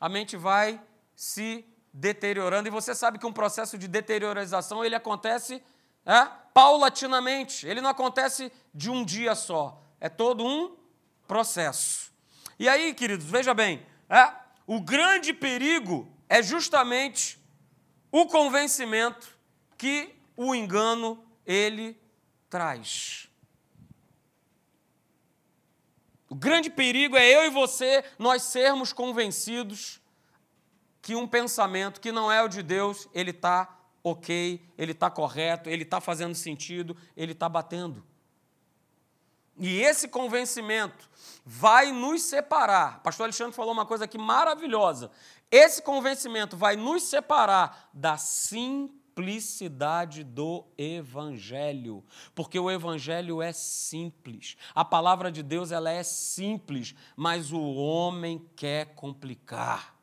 A 0.00 0.08
mente 0.08 0.36
vai 0.36 0.80
se 1.16 1.64
deteriorando 1.92 2.68
e 2.68 2.70
você 2.70 2.94
sabe 2.94 3.18
que 3.18 3.26
um 3.26 3.32
processo 3.32 3.76
de 3.76 3.88
deteriorização 3.88 4.84
ele 4.84 4.94
acontece 4.94 5.62
é, 6.08 6.26
paulatinamente, 6.54 7.66
ele 7.66 7.82
não 7.82 7.90
acontece 7.90 8.50
de 8.72 8.90
um 8.90 9.04
dia 9.04 9.34
só, 9.34 9.78
é 10.00 10.08
todo 10.08 10.42
um 10.42 10.74
processo. 11.26 12.10
E 12.58 12.66
aí, 12.66 12.94
queridos, 12.94 13.26
veja 13.26 13.52
bem, 13.52 13.86
é, 14.08 14.32
o 14.66 14.80
grande 14.80 15.34
perigo 15.34 16.10
é 16.26 16.42
justamente 16.42 17.38
o 18.10 18.24
convencimento 18.24 19.38
que 19.76 20.14
o 20.34 20.54
engano 20.54 21.22
ele 21.44 22.00
traz. 22.48 23.28
O 26.30 26.34
grande 26.34 26.70
perigo 26.70 27.18
é 27.18 27.28
eu 27.28 27.44
e 27.44 27.50
você 27.50 28.02
nós 28.18 28.42
sermos 28.42 28.94
convencidos 28.94 30.00
que 31.02 31.14
um 31.14 31.28
pensamento 31.28 32.00
que 32.00 32.12
não 32.12 32.32
é 32.32 32.42
o 32.42 32.48
de 32.48 32.62
Deus, 32.62 33.08
ele 33.14 33.30
está 33.30 33.77
ok, 34.02 34.62
ele 34.76 34.92
está 34.92 35.10
correto, 35.10 35.68
ele 35.68 35.82
está 35.82 36.00
fazendo 36.00 36.34
sentido, 36.34 36.96
ele 37.16 37.32
está 37.32 37.48
batendo. 37.48 38.04
E 39.58 39.80
esse 39.80 40.08
convencimento 40.08 41.08
vai 41.44 41.90
nos 41.90 42.22
separar. 42.22 42.98
O 42.98 43.00
pastor 43.00 43.24
Alexandre 43.24 43.56
falou 43.56 43.72
uma 43.72 43.86
coisa 43.86 44.04
aqui 44.04 44.16
maravilhosa. 44.16 45.10
Esse 45.50 45.82
convencimento 45.82 46.56
vai 46.56 46.76
nos 46.76 47.02
separar 47.02 47.90
da 47.92 48.16
simplicidade 48.16 50.22
do 50.22 50.64
evangelho, 50.76 52.04
porque 52.34 52.58
o 52.58 52.70
evangelho 52.70 53.42
é 53.42 53.52
simples. 53.52 54.56
A 54.74 54.84
palavra 54.84 55.32
de 55.32 55.42
Deus 55.42 55.72
ela 55.72 55.90
é 55.90 56.04
simples, 56.04 56.94
mas 57.16 57.50
o 57.50 57.60
homem 57.60 58.48
quer 58.54 58.94
complicar. 58.94 59.97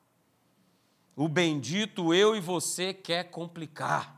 O 1.15 1.27
bendito 1.27 2.13
eu 2.13 2.35
e 2.35 2.39
você 2.39 2.93
quer 2.93 3.25
complicar. 3.25 4.15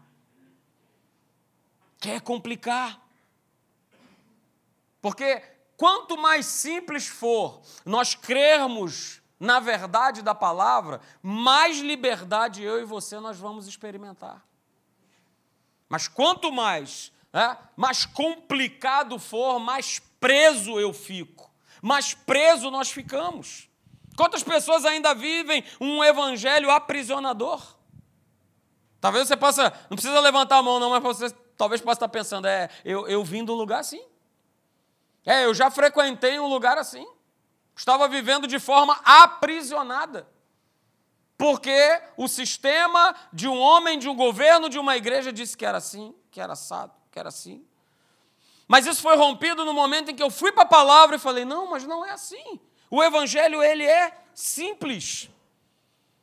Quer 1.99 2.21
complicar. 2.21 2.99
Porque 5.01 5.41
quanto 5.75 6.17
mais 6.17 6.45
simples 6.45 7.07
for 7.07 7.61
nós 7.85 8.15
crermos 8.15 9.21
na 9.39 9.59
verdade 9.59 10.21
da 10.21 10.33
palavra, 10.33 10.99
mais 11.21 11.79
liberdade 11.79 12.63
eu 12.63 12.81
e 12.81 12.85
você 12.85 13.19
nós 13.19 13.37
vamos 13.37 13.67
experimentar. 13.67 14.43
Mas 15.87 16.07
quanto 16.07 16.51
mais, 16.51 17.11
é, 17.31 17.55
mais 17.75 18.05
complicado 18.05 19.19
for, 19.19 19.59
mais 19.59 19.99
preso 20.19 20.79
eu 20.79 20.91
fico, 20.91 21.49
mais 21.81 22.13
preso 22.13 22.71
nós 22.71 22.89
ficamos. 22.89 23.69
Quantas 24.17 24.41
pessoas 24.41 24.83
ainda 24.83 25.13
vivem 25.13 25.63
um 25.79 26.03
evangelho 26.03 26.71
aprisionador? 26.71 27.61
Talvez 28.99 29.27
você 29.27 29.37
possa, 29.37 29.71
não 29.91 29.95
precisa 29.95 30.19
levantar 30.19 30.57
a 30.57 30.63
mão, 30.63 30.79
não, 30.79 30.89
mas 30.89 31.03
você 31.03 31.29
talvez 31.55 31.79
possa 31.81 31.97
estar 31.97 32.09
pensando, 32.09 32.47
é, 32.47 32.67
eu, 32.83 33.07
eu 33.07 33.23
vim 33.23 33.43
um 33.43 33.53
lugar 33.53 33.79
assim. 33.79 34.03
É, 35.23 35.45
eu 35.45 35.53
já 35.53 35.69
frequentei 35.69 36.39
um 36.39 36.47
lugar 36.47 36.79
assim. 36.79 37.07
Estava 37.75 38.07
vivendo 38.07 38.47
de 38.47 38.57
forma 38.57 38.99
aprisionada. 39.05 40.27
Porque 41.37 42.01
o 42.17 42.27
sistema 42.27 43.15
de 43.31 43.47
um 43.47 43.59
homem, 43.59 43.99
de 43.99 44.09
um 44.09 44.15
governo, 44.15 44.67
de 44.67 44.79
uma 44.79 44.97
igreja 44.97 45.31
disse 45.31 45.55
que 45.55 45.63
era 45.63 45.77
assim, 45.77 46.15
que 46.31 46.41
era 46.41 46.53
assado, 46.53 46.91
que 47.11 47.19
era 47.19 47.29
assim. 47.29 47.63
Mas 48.67 48.87
isso 48.87 48.99
foi 49.03 49.15
rompido 49.15 49.63
no 49.63 49.75
momento 49.75 50.09
em 50.09 50.15
que 50.15 50.23
eu 50.23 50.31
fui 50.31 50.51
para 50.51 50.63
a 50.63 50.67
palavra 50.67 51.17
e 51.17 51.19
falei: 51.19 51.45
não, 51.45 51.69
mas 51.69 51.85
não 51.85 52.03
é 52.03 52.09
assim. 52.09 52.59
O 52.89 53.03
evangelho 53.03 53.61
ele 53.61 53.85
é 53.85 54.17
simples. 54.33 55.29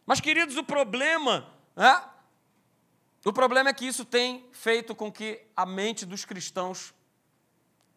Mas 0.06 0.20
queridos, 0.20 0.56
o 0.56 0.64
problema, 0.64 1.46
né? 1.74 2.02
O 3.24 3.32
problema 3.32 3.70
é 3.70 3.72
que 3.72 3.86
isso 3.86 4.04
tem 4.04 4.46
feito 4.52 4.94
com 4.94 5.10
que 5.10 5.40
a 5.56 5.64
mente 5.64 6.04
dos 6.04 6.24
cristãos 6.24 6.92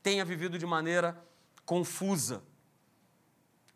tenha 0.02 0.24
vivido 0.24 0.58
de 0.58 0.66
maneira 0.66 1.22
confusa, 1.66 2.42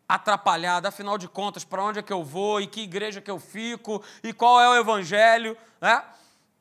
atrapalhada, 0.08 0.88
afinal 0.88 1.18
de 1.18 1.28
contas, 1.28 1.62
para 1.62 1.82
onde 1.82 1.98
é 1.98 2.02
que 2.02 2.12
eu 2.12 2.24
vou 2.24 2.60
e 2.60 2.66
que 2.66 2.80
igreja 2.80 3.20
que 3.20 3.30
eu 3.30 3.38
fico 3.38 4.02
e 4.22 4.32
qual 4.32 4.60
é 4.60 4.68
o 4.68 4.76
evangelho, 4.76 5.56
né? 5.78 6.02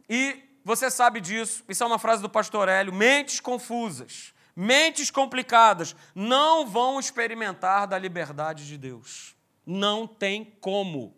E 0.10 0.44
você 0.64 0.92
sabe 0.92 1.22
disso, 1.22 1.64
isso 1.70 1.84
é 1.84 1.88
uma 1.88 1.98
frase 1.98 2.22
do 2.22 2.30
pastor 2.30 2.68
Hélio, 2.68 2.94
mentes 2.94 3.40
confusas 3.40 4.34
mentes 4.56 5.10
complicadas, 5.10 5.96
não 6.14 6.66
vão 6.66 7.00
experimentar 7.00 7.88
da 7.88 7.98
liberdade 7.98 8.68
de 8.68 8.78
Deus. 8.78 9.36
Não 9.66 10.08
tem 10.08 10.46
como. 10.60 11.14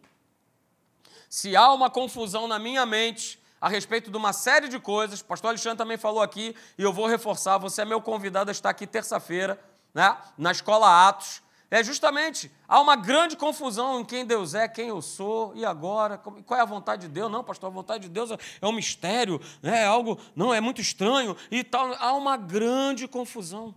Se 1.30 1.56
há 1.56 1.72
uma 1.74 1.90
confusão 1.90 2.48
na 2.48 2.60
minha 2.60 2.86
mente 2.86 3.42
a 3.60 3.70
respeito 3.70 4.12
de 4.12 4.18
uma 4.18 4.34
série 4.34 4.68
de 4.68 4.78
coisas, 4.80 5.22
o 5.22 5.26
pastor 5.26 5.50
Alexandre 5.50 5.78
também 5.78 5.98
falou 5.98 6.22
aqui, 6.22 6.54
e 6.78 6.84
eu 6.84 6.92
vou 6.92 7.08
reforçar, 7.08 7.58
você 7.58 7.82
é 7.82 7.86
meu 7.86 8.02
convidado 8.02 8.50
a 8.50 8.52
estar 8.52 8.70
aqui 8.70 8.86
terça-feira, 8.86 9.58
né, 9.94 10.18
na 10.38 10.52
Escola 10.52 11.08
Atos, 11.08 11.42
é 11.74 11.84
justamente, 11.84 12.52
há 12.68 12.80
uma 12.80 12.96
grande 12.96 13.36
confusão 13.36 14.00
em 14.00 14.06
quem 14.06 14.24
Deus 14.24 14.54
é, 14.54 14.68
quem 14.68 14.90
eu 14.90 15.02
sou, 15.02 15.56
e 15.56 15.66
agora, 15.66 16.20
qual 16.20 16.60
é 16.60 16.62
a 16.62 16.66
vontade 16.66 17.08
de 17.08 17.08
Deus? 17.08 17.32
Não, 17.32 17.44
pastor, 17.44 17.72
a 17.72 17.74
vontade 17.74 18.04
de 18.04 18.10
Deus 18.10 18.30
é 18.30 18.68
um 18.68 18.72
mistério, 18.72 19.42
né, 19.60 19.82
é 19.82 19.86
algo, 19.86 20.20
não, 20.36 20.54
é 20.54 20.62
muito 20.62 20.80
estranho 20.80 21.36
e 21.50 21.64
tal. 21.64 21.92
Há 21.96 22.14
uma 22.14 22.38
grande 22.38 23.08
confusão. 23.08 23.74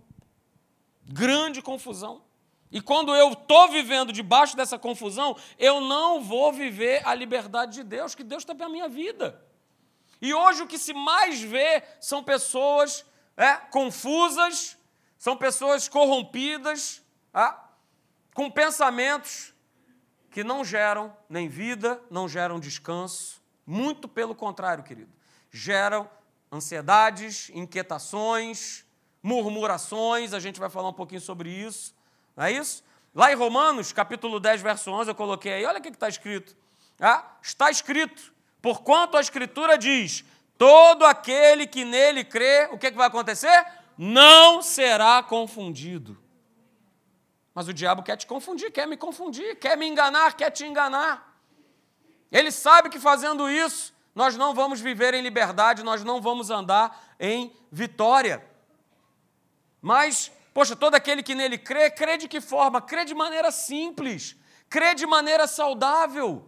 Grande 1.05 1.59
confusão. 1.59 2.21
E 2.69 2.79
quando 2.79 3.15
eu 3.15 3.31
estou 3.31 3.67
vivendo 3.69 4.13
debaixo 4.13 4.55
dessa 4.55 4.77
confusão, 4.77 5.35
eu 5.57 5.81
não 5.81 6.21
vou 6.21 6.53
viver 6.53 7.01
a 7.03 7.15
liberdade 7.15 7.77
de 7.77 7.83
Deus, 7.83 8.13
que 8.13 8.23
Deus 8.23 8.43
está 8.43 8.53
para 8.53 8.67
a 8.67 8.69
minha 8.69 8.87
vida. 8.87 9.43
E 10.21 10.35
hoje 10.35 10.61
o 10.61 10.67
que 10.67 10.77
se 10.77 10.93
mais 10.93 11.41
vê 11.41 11.81
são 11.99 12.23
pessoas 12.23 13.03
é, 13.35 13.55
confusas, 13.55 14.77
são 15.17 15.35
pessoas 15.35 15.89
corrompidas, 15.89 17.01
ah, 17.33 17.63
com 18.37 18.51
pensamentos 18.51 19.51
que 20.29 20.43
não 20.43 20.63
geram 20.63 21.11
nem 21.27 21.49
vida, 21.49 21.99
não 22.07 22.29
geram 22.29 22.59
descanso, 22.59 23.41
muito 23.65 24.07
pelo 24.07 24.35
contrário, 24.35 24.83
querido. 24.83 25.09
Geram 25.49 26.07
ansiedades, 26.51 27.49
inquietações, 27.51 28.85
murmurações, 29.23 30.33
a 30.33 30.39
gente 30.39 30.59
vai 30.59 30.69
falar 30.69 30.89
um 30.89 30.93
pouquinho 30.93 31.19
sobre 31.19 31.49
isso, 31.49 31.95
não 32.35 32.45
é 32.45 32.51
isso? 32.51 32.83
Lá 33.15 33.31
em 33.31 33.35
Romanos, 33.35 33.91
capítulo 33.91 34.39
10, 34.39 34.61
verso 34.61 34.91
11, 34.91 35.09
eu 35.09 35.15
coloquei 35.15 35.53
aí, 35.53 35.65
olha 35.65 35.79
o 35.79 35.81
que 35.81 35.89
está 35.89 36.07
escrito. 36.07 36.55
Ah, 37.01 37.25
está 37.41 37.71
escrito, 37.71 38.31
porquanto 38.61 39.17
a 39.17 39.19
Escritura 39.19 39.79
diz: 39.79 40.23
todo 40.59 41.07
aquele 41.07 41.65
que 41.65 41.83
nele 41.83 42.23
crê, 42.23 42.69
o 42.71 42.77
que, 42.77 42.91
que 42.91 42.97
vai 42.97 43.07
acontecer? 43.07 43.65
Não 43.97 44.61
será 44.61 45.23
confundido. 45.23 46.26
Mas 47.57 47.67
o 47.67 47.73
diabo 47.73 48.03
quer 48.03 48.15
te 48.17 48.27
confundir, 48.27 48.71
quer 48.71 48.85
me 48.85 48.95
confundir, 48.95 49.55
quer 49.55 49.75
me 49.75 49.87
enganar, 49.87 50.37
quer 50.37 50.51
te 50.51 50.63
enganar. 50.63 51.41
Ele 52.31 52.51
sabe 52.51 52.87
que 52.87 52.99
fazendo 52.99 53.49
isso, 53.49 53.95
nós 54.13 54.37
não 54.37 54.53
vamos 54.53 54.79
viver 54.79 55.15
em 55.15 55.23
liberdade, 55.23 55.81
nós 55.81 56.03
não 56.03 56.21
vamos 56.21 56.51
andar 56.51 57.15
em 57.19 57.51
vitória. 57.71 58.47
Mas, 59.81 60.31
poxa, 60.53 60.75
todo 60.75 60.93
aquele 60.93 61.23
que 61.23 61.33
nele 61.33 61.57
crê, 61.57 61.89
crê 61.89 62.15
de 62.15 62.27
que 62.27 62.39
forma? 62.39 62.79
Crê 62.79 63.03
de 63.03 63.15
maneira 63.15 63.49
simples, 63.49 64.35
crê 64.69 64.93
de 64.93 65.07
maneira 65.07 65.47
saudável, 65.47 66.47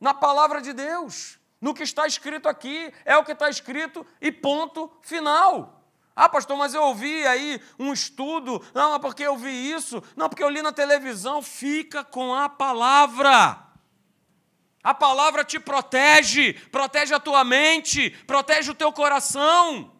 na 0.00 0.14
palavra 0.14 0.62
de 0.62 0.72
Deus, 0.72 1.38
no 1.60 1.74
que 1.74 1.82
está 1.82 2.06
escrito 2.06 2.48
aqui, 2.48 2.90
é 3.04 3.14
o 3.14 3.24
que 3.24 3.32
está 3.32 3.50
escrito 3.50 4.06
e 4.22 4.32
ponto 4.32 4.90
final. 5.02 5.83
Ah, 6.16 6.28
pastor, 6.28 6.56
mas 6.56 6.74
eu 6.74 6.82
ouvi 6.82 7.26
aí 7.26 7.60
um 7.78 7.92
estudo. 7.92 8.64
Não, 8.72 8.94
é 8.94 8.98
porque 8.98 9.24
eu 9.24 9.36
vi 9.36 9.72
isso. 9.72 10.02
Não, 10.14 10.28
porque 10.28 10.44
eu 10.44 10.48
li 10.48 10.62
na 10.62 10.72
televisão. 10.72 11.42
Fica 11.42 12.04
com 12.04 12.32
a 12.32 12.48
palavra. 12.48 13.64
A 14.82 14.92
palavra 14.92 15.42
te 15.42 15.58
protege, 15.58 16.52
protege 16.70 17.14
a 17.14 17.18
tua 17.18 17.42
mente, 17.42 18.10
protege 18.26 18.70
o 18.70 18.74
teu 18.74 18.92
coração. 18.92 19.90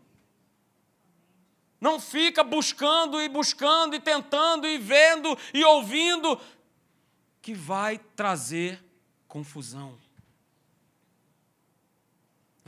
Não 1.80 1.98
fica 1.98 2.44
buscando 2.44 3.20
e 3.20 3.28
buscando 3.28 3.96
e 3.96 4.00
tentando 4.00 4.66
e 4.66 4.78
vendo 4.78 5.36
e 5.52 5.64
ouvindo, 5.64 6.40
que 7.42 7.54
vai 7.54 7.98
trazer 7.98 8.82
confusão. 9.26 9.98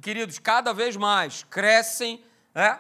Queridos, 0.02 0.38
cada 0.38 0.72
vez 0.72 0.96
mais 0.96 1.42
crescem, 1.44 2.22
é? 2.54 2.78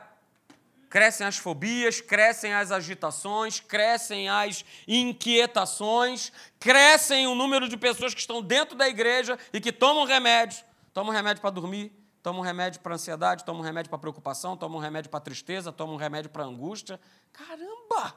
Crescem 0.96 1.26
as 1.26 1.36
fobias, 1.36 2.00
crescem 2.00 2.54
as 2.54 2.72
agitações, 2.72 3.60
crescem 3.60 4.30
as 4.30 4.64
inquietações, 4.88 6.32
crescem 6.58 7.26
o 7.26 7.34
número 7.34 7.68
de 7.68 7.76
pessoas 7.76 8.14
que 8.14 8.20
estão 8.20 8.40
dentro 8.40 8.74
da 8.74 8.88
igreja 8.88 9.38
e 9.52 9.60
que 9.60 9.70
tomam 9.70 10.06
remédio, 10.06 10.64
tomam 10.94 11.12
remédio 11.12 11.42
para 11.42 11.50
dormir, 11.50 11.92
tomam 12.22 12.40
remédio 12.40 12.80
para 12.80 12.94
ansiedade, 12.94 13.44
tomam 13.44 13.60
remédio 13.60 13.90
para 13.90 13.98
preocupação, 13.98 14.56
tomam 14.56 14.80
remédio 14.80 15.10
para 15.10 15.20
tristeza, 15.20 15.70
tomam 15.70 15.96
remédio 15.96 16.30
para 16.30 16.44
angústia. 16.44 16.98
Caramba! 17.30 18.14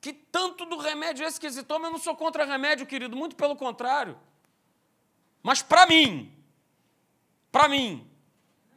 Que 0.00 0.14
tanto 0.14 0.64
do 0.64 0.78
remédio 0.78 1.22
é 1.22 1.28
esse 1.28 1.38
que 1.38 1.50
se 1.50 1.62
toma? 1.64 1.88
Eu 1.88 1.90
não 1.90 1.98
sou 1.98 2.16
contra 2.16 2.46
remédio, 2.46 2.86
querido, 2.86 3.14
muito 3.14 3.36
pelo 3.36 3.56
contrário. 3.56 4.18
Mas 5.42 5.60
para 5.60 5.86
mim, 5.86 6.34
para 7.52 7.68
mim, 7.68 8.10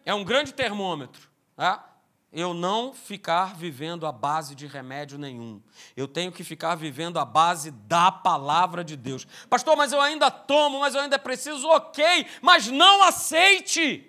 é 0.04 0.14
um 0.14 0.26
grande 0.26 0.54
termômetro. 0.54 1.27
Tá? 1.58 1.84
Eu 2.32 2.54
não 2.54 2.94
ficar 2.94 3.56
vivendo 3.56 4.06
a 4.06 4.12
base 4.12 4.54
de 4.54 4.68
remédio 4.68 5.18
nenhum. 5.18 5.60
Eu 5.96 6.08
tenho 6.08 6.32
que 6.32 6.44
ficar 6.44 6.76
vivendo 6.76 7.18
a 7.18 7.26
base 7.26 7.72
da 7.72 8.12
palavra 8.12 8.84
de 8.84 8.96
Deus. 8.96 9.26
Pastor, 9.50 9.76
mas 9.76 9.92
eu 9.92 10.00
ainda 10.00 10.30
tomo, 10.30 10.80
mas 10.80 10.94
eu 10.94 11.02
ainda 11.02 11.18
preciso, 11.18 11.68
ok, 11.68 12.28
mas 12.42 12.68
não 12.68 13.02
aceite. 13.04 14.06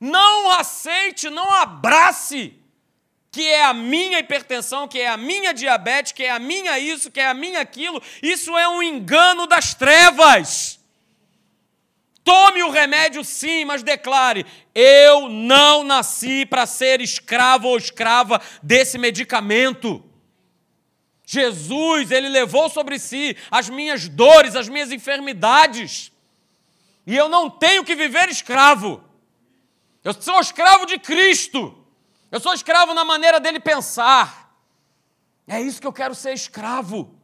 Não 0.00 0.50
aceite, 0.50 1.30
não 1.30 1.50
abrace 1.52 2.58
que 3.30 3.48
é 3.48 3.64
a 3.64 3.72
minha 3.72 4.18
hipertensão, 4.18 4.86
que 4.86 5.00
é 5.00 5.08
a 5.08 5.16
minha 5.16 5.54
diabetes, 5.54 6.12
que 6.12 6.22
é 6.22 6.30
a 6.30 6.38
minha 6.38 6.78
isso, 6.78 7.10
que 7.10 7.18
é 7.18 7.28
a 7.28 7.32
minha 7.32 7.62
aquilo. 7.62 8.02
Isso 8.22 8.56
é 8.58 8.68
um 8.68 8.82
engano 8.82 9.46
das 9.46 9.72
trevas. 9.72 10.78
Tome 12.24 12.62
o 12.62 12.70
remédio 12.70 13.24
sim, 13.24 13.64
mas 13.64 13.82
declare: 13.82 14.46
eu 14.74 15.28
não 15.28 15.82
nasci 15.82 16.46
para 16.46 16.66
ser 16.66 17.00
escravo 17.00 17.68
ou 17.68 17.76
escrava 17.76 18.40
desse 18.62 18.96
medicamento. 18.96 20.04
Jesus, 21.24 22.10
ele 22.10 22.28
levou 22.28 22.68
sobre 22.68 22.98
si 22.98 23.36
as 23.50 23.68
minhas 23.68 24.08
dores, 24.08 24.54
as 24.54 24.68
minhas 24.68 24.92
enfermidades. 24.92 26.12
E 27.06 27.16
eu 27.16 27.28
não 27.28 27.50
tenho 27.50 27.84
que 27.84 27.94
viver 27.94 28.28
escravo. 28.28 29.02
Eu 30.04 30.12
sou 30.20 30.40
escravo 30.40 30.86
de 30.86 30.98
Cristo. 30.98 31.76
Eu 32.30 32.38
sou 32.40 32.52
escravo 32.52 32.94
na 32.94 33.04
maneira 33.04 33.40
dele 33.40 33.58
pensar. 33.58 34.54
É 35.46 35.60
isso 35.60 35.80
que 35.80 35.86
eu 35.86 35.92
quero 35.92 36.14
ser 36.14 36.32
escravo. 36.32 37.14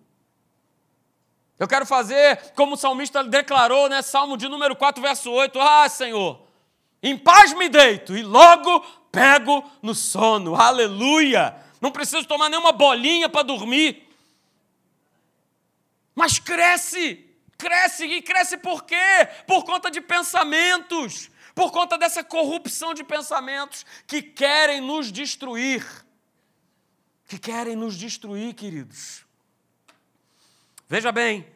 Eu 1.59 1.67
quero 1.67 1.85
fazer 1.85 2.53
como 2.55 2.75
o 2.75 2.79
salmista 2.79 3.25
declarou, 3.25 3.89
né? 3.89 4.01
Salmo 4.01 4.37
de 4.37 4.49
número 4.49 4.77
4, 4.77 5.03
verso 5.03 5.31
8. 5.31 5.61
Ah, 5.61 5.89
Senhor, 5.89 6.47
em 7.03 7.19
paz 7.19 7.53
me 7.53 7.69
deito 7.69 8.17
e 8.17 8.23
logo 8.23 8.81
pego 9.11 9.69
no 9.83 9.95
sono. 9.95 10.55
Aleluia! 10.55 11.57
Não 11.81 11.91
preciso 11.91 12.27
tomar 12.27 12.49
nenhuma 12.49 12.73
bolinha 12.73 13.29
para 13.29 13.43
dormir. 13.43 14.09
Mas 16.15 16.39
cresce, 16.39 17.25
cresce 17.57 18.05
e 18.05 18.23
cresce 18.23 18.57
por 18.57 18.85
quê? 18.85 19.29
Por 19.47 19.65
conta 19.65 19.91
de 19.91 20.01
pensamentos, 20.01 21.31
por 21.55 21.71
conta 21.71 21.97
dessa 21.97 22.23
corrupção 22.25 22.95
de 22.95 23.05
pensamentos 23.05 23.85
que 24.07 24.23
querem 24.23 24.81
nos 24.81 25.13
destruir. 25.13 25.87
Que 27.27 27.39
querem 27.39 27.77
nos 27.77 27.97
destruir, 27.97 28.55
queridos. 28.55 29.28
Veja 30.89 31.13
bem, 31.13 31.47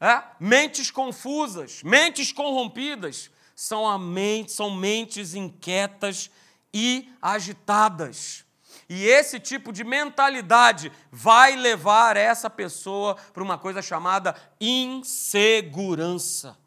é? 0.00 0.22
mentes 0.40 0.90
confusas, 0.90 1.82
mentes 1.84 2.32
corrompidas, 2.32 3.30
são, 3.54 3.86
a 3.86 3.98
mente, 3.98 4.50
são 4.50 4.70
mentes 4.70 5.34
inquietas 5.34 6.30
e 6.74 7.08
agitadas. 7.22 8.44
E 8.88 9.06
esse 9.06 9.38
tipo 9.38 9.72
de 9.72 9.84
mentalidade 9.84 10.90
vai 11.12 11.54
levar 11.54 12.16
essa 12.16 12.50
pessoa 12.50 13.14
para 13.32 13.42
uma 13.42 13.56
coisa 13.56 13.80
chamada 13.80 14.34
insegurança. 14.60 16.58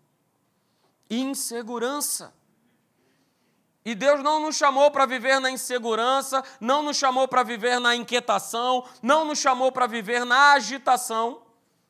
Insegurança. 1.09 2.33
E 3.83 3.93
Deus 3.93 4.23
não 4.23 4.39
nos 4.39 4.55
chamou 4.55 4.89
para 4.89 5.05
viver 5.05 5.41
na 5.41 5.51
insegurança, 5.51 6.41
não 6.61 6.81
nos 6.81 6.95
chamou 6.95 7.27
para 7.27 7.43
viver 7.43 7.79
na 7.79 7.93
inquietação, 7.93 8.87
não 9.01 9.25
nos 9.25 9.39
chamou 9.39 9.73
para 9.73 9.87
viver 9.87 10.23
na 10.23 10.53
agitação. 10.53 11.42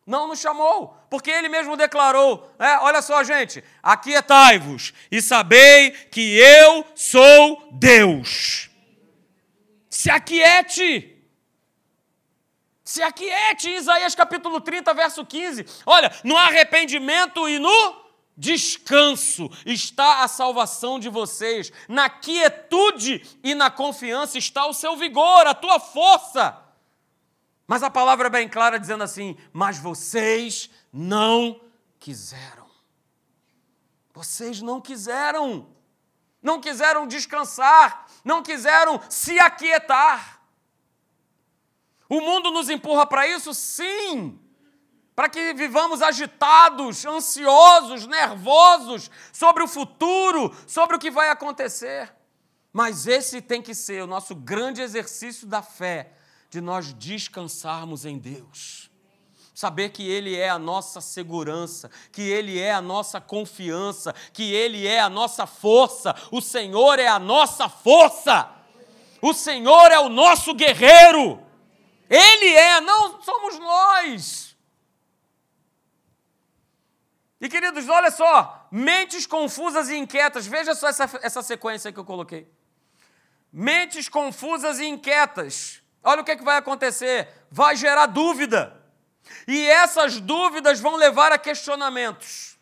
Não 0.05 0.27
nos 0.27 0.39
chamou, 0.39 0.97
porque 1.09 1.31
ele 1.31 1.47
mesmo 1.47 1.77
declarou: 1.77 2.51
é, 2.59 2.77
olha 2.79 3.01
só, 3.01 3.23
gente, 3.23 3.63
aquietai-vos 3.81 4.93
e 5.09 5.21
sabei 5.21 5.91
que 5.91 6.37
eu 6.37 6.85
sou 6.95 7.69
Deus. 7.71 8.69
Se 9.89 10.09
aquiete. 10.09 11.09
Se 12.83 13.01
aquiete, 13.01 13.69
Isaías 13.69 14.13
capítulo 14.13 14.59
30, 14.59 14.93
verso 14.93 15.25
15. 15.25 15.65
Olha, 15.85 16.11
no 16.23 16.35
arrependimento 16.35 17.47
e 17.47 17.57
no 17.57 18.03
descanso 18.35 19.49
está 19.65 20.23
a 20.23 20.27
salvação 20.27 20.99
de 20.99 21.07
vocês. 21.07 21.71
Na 21.87 22.09
quietude 22.09 23.25
e 23.41 23.55
na 23.55 23.71
confiança 23.71 24.37
está 24.37 24.65
o 24.65 24.73
seu 24.73 24.97
vigor, 24.97 25.47
a 25.47 25.53
tua 25.53 25.79
força. 25.79 26.62
Mas 27.67 27.81
a 27.81 27.89
palavra 27.89 28.27
é 28.27 28.29
bem 28.29 28.47
clara 28.49 28.79
dizendo 28.79 29.03
assim: 29.03 29.37
Mas 29.51 29.77
vocês 29.77 30.69
não 30.91 31.61
quiseram. 31.99 32.69
Vocês 34.13 34.61
não 34.61 34.81
quiseram. 34.81 35.67
Não 36.41 36.59
quiseram 36.59 37.07
descansar. 37.07 38.05
Não 38.23 38.43
quiseram 38.43 39.01
se 39.09 39.39
aquietar. 39.39 40.41
O 42.09 42.19
mundo 42.19 42.51
nos 42.51 42.69
empurra 42.69 43.05
para 43.05 43.27
isso? 43.27 43.53
Sim. 43.53 44.39
Para 45.15 45.29
que 45.29 45.53
vivamos 45.53 46.01
agitados, 46.01 47.05
ansiosos, 47.05 48.05
nervosos 48.05 49.09
sobre 49.31 49.63
o 49.63 49.67
futuro, 49.67 50.53
sobre 50.67 50.95
o 50.95 50.99
que 50.99 51.09
vai 51.09 51.29
acontecer. 51.29 52.13
Mas 52.71 53.07
esse 53.07 53.41
tem 53.41 53.61
que 53.61 53.73
ser 53.75 54.03
o 54.03 54.07
nosso 54.07 54.35
grande 54.35 54.81
exercício 54.81 55.47
da 55.47 55.61
fé 55.61 56.13
de 56.53 56.61
nós 56.61 56.93
descansarmos 56.93 58.05
em 58.05 58.19
Deus. 58.19 58.91
Saber 59.55 59.89
que 59.89 60.07
Ele 60.07 60.35
é 60.37 60.49
a 60.49 60.59
nossa 60.59 61.01
segurança, 61.01 61.89
que 62.11 62.21
Ele 62.21 62.59
é 62.59 62.71
a 62.71 62.79
nossa 62.79 63.19
confiança, 63.19 64.13
que 64.31 64.53
Ele 64.53 64.85
é 64.85 64.99
a 64.99 65.09
nossa 65.09 65.47
força, 65.47 66.15
o 66.31 66.41
Senhor 66.41 66.99
é 66.99 67.07
a 67.07 67.17
nossa 67.17 67.67
força, 67.67 68.51
o 69.19 69.33
Senhor 69.33 69.91
é 69.91 69.97
o 69.97 70.09
nosso 70.09 70.53
guerreiro, 70.53 71.41
Ele 72.07 72.49
é, 72.53 72.79
não 72.81 73.19
somos 73.23 73.57
nós. 73.57 74.55
E 77.41 77.49
queridos, 77.49 77.89
olha 77.89 78.11
só, 78.11 78.67
mentes 78.71 79.25
confusas 79.25 79.89
e 79.89 79.95
inquietas, 79.95 80.45
veja 80.45 80.75
só 80.75 80.87
essa, 80.87 81.19
essa 81.23 81.41
sequência 81.41 81.91
que 81.91 81.99
eu 81.99 82.05
coloquei. 82.05 82.47
Mentes 83.51 84.07
confusas 84.07 84.79
e 84.79 84.85
inquietas 84.85 85.82
olha 86.03 86.21
o 86.21 86.23
que, 86.23 86.31
é 86.31 86.35
que 86.35 86.43
vai 86.43 86.57
acontecer: 86.57 87.27
vai 87.49 87.75
gerar 87.75 88.07
dúvida. 88.07 88.81
E 89.47 89.65
essas 89.67 90.19
dúvidas 90.19 90.79
vão 90.79 90.95
levar 90.95 91.31
a 91.31 91.37
questionamentos. 91.37 92.57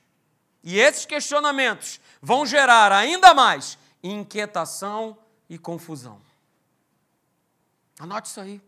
E 0.63 0.79
esses 0.79 1.05
questionamentos 1.05 1.99
vão 2.21 2.45
gerar 2.45 2.91
ainda 2.91 3.33
mais 3.33 3.77
inquietação 4.03 5.17
e 5.49 5.57
confusão. 5.57 6.21
Anote 7.99 8.29
isso 8.29 8.39
aí. 8.39 8.61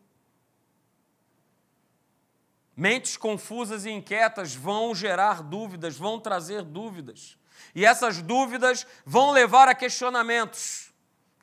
Mentes 2.75 3.15
confusas 3.15 3.85
e 3.85 3.91
inquietas 3.91 4.55
vão 4.55 4.95
gerar 4.95 5.43
dúvidas, 5.43 5.95
vão 5.95 6.19
trazer 6.19 6.63
dúvidas. 6.63 7.37
E 7.75 7.85
essas 7.85 8.21
dúvidas 8.21 8.85
vão 9.05 9.31
levar 9.31 9.67
a 9.67 9.75
questionamentos 9.75 10.91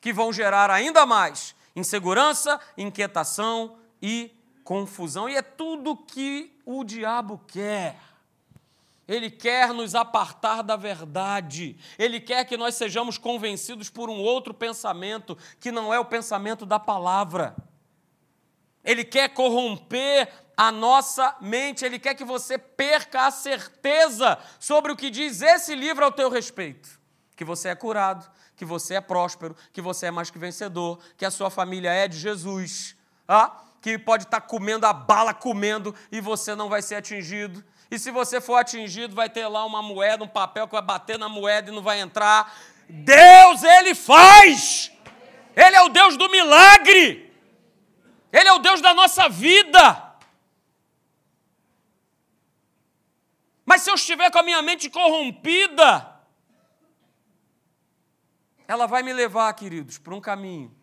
que 0.01 0.11
vão 0.11 0.33
gerar 0.33 0.69
ainda 0.69 1.05
mais 1.05 1.55
insegurança, 1.75 2.59
inquietação 2.77 3.77
e 4.01 4.31
confusão. 4.63 5.27
E 5.27 5.35
é 5.35 5.41
tudo 5.41 5.97
que 5.97 6.57
o 6.65 6.83
diabo 6.83 7.41
quer. 7.47 7.97
Ele 9.07 9.29
quer 9.29 9.73
nos 9.73 9.93
apartar 9.93 10.61
da 10.61 10.75
verdade. 10.75 11.77
Ele 11.99 12.19
quer 12.19 12.45
que 12.45 12.55
nós 12.55 12.75
sejamos 12.75 13.17
convencidos 13.17 13.89
por 13.89 14.09
um 14.09 14.19
outro 14.19 14.53
pensamento 14.53 15.37
que 15.59 15.71
não 15.71 15.93
é 15.93 15.99
o 15.99 16.05
pensamento 16.05 16.65
da 16.65 16.79
palavra. 16.79 17.55
Ele 18.83 19.03
quer 19.03 19.29
corromper 19.29 20.31
a 20.55 20.71
nossa 20.71 21.35
mente, 21.41 21.83
ele 21.83 21.99
quer 21.99 22.15
que 22.15 22.23
você 22.23 22.57
perca 22.57 23.25
a 23.25 23.31
certeza 23.31 24.37
sobre 24.59 24.91
o 24.91 24.95
que 24.95 25.09
diz 25.09 25.41
esse 25.41 25.75
livro 25.75 26.05
ao 26.05 26.11
teu 26.11 26.29
respeito. 26.29 27.00
Que 27.35 27.45
você 27.45 27.69
é 27.69 27.75
curado, 27.75 28.29
que 28.55 28.65
você 28.65 28.95
é 28.95 29.01
próspero, 29.01 29.55
que 29.73 29.81
você 29.81 30.07
é 30.07 30.11
mais 30.11 30.29
que 30.29 30.37
vencedor, 30.37 30.99
que 31.17 31.25
a 31.25 31.31
sua 31.31 31.49
família 31.49 31.91
é 31.91 32.07
de 32.07 32.17
Jesus, 32.17 32.95
ah? 33.27 33.61
que 33.81 33.97
pode 33.97 34.23
estar 34.23 34.41
comendo 34.41 34.85
a 34.85 34.93
bala, 34.93 35.33
comendo, 35.33 35.95
e 36.11 36.21
você 36.21 36.53
não 36.53 36.69
vai 36.69 36.81
ser 36.81 36.95
atingido. 36.95 37.63
E 37.89 37.97
se 37.97 38.11
você 38.11 38.39
for 38.39 38.55
atingido, 38.55 39.15
vai 39.15 39.29
ter 39.29 39.47
lá 39.47 39.65
uma 39.65 39.81
moeda, 39.81 40.23
um 40.23 40.27
papel 40.27 40.67
que 40.67 40.73
vai 40.73 40.81
bater 40.81 41.17
na 41.17 41.27
moeda 41.27 41.71
e 41.71 41.73
não 41.73 41.81
vai 41.81 41.99
entrar. 41.99 42.55
Deus, 42.87 43.63
Ele 43.63 43.95
faz! 43.95 44.91
Ele 45.55 45.75
é 45.75 45.81
o 45.81 45.89
Deus 45.89 46.15
do 46.15 46.29
milagre! 46.29 47.33
Ele 48.31 48.47
é 48.47 48.53
o 48.53 48.59
Deus 48.59 48.79
da 48.79 48.93
nossa 48.93 49.27
vida! 49.27 50.11
Mas 53.65 53.81
se 53.81 53.89
eu 53.89 53.95
estiver 53.95 54.29
com 54.31 54.39
a 54.39 54.43
minha 54.43 54.61
mente 54.61 54.89
corrompida, 54.89 56.10
ela 58.71 58.87
vai 58.87 59.03
me 59.03 59.11
levar, 59.11 59.53
queridos, 59.53 59.97
para 59.97 60.15
um 60.15 60.21
caminho 60.21 60.73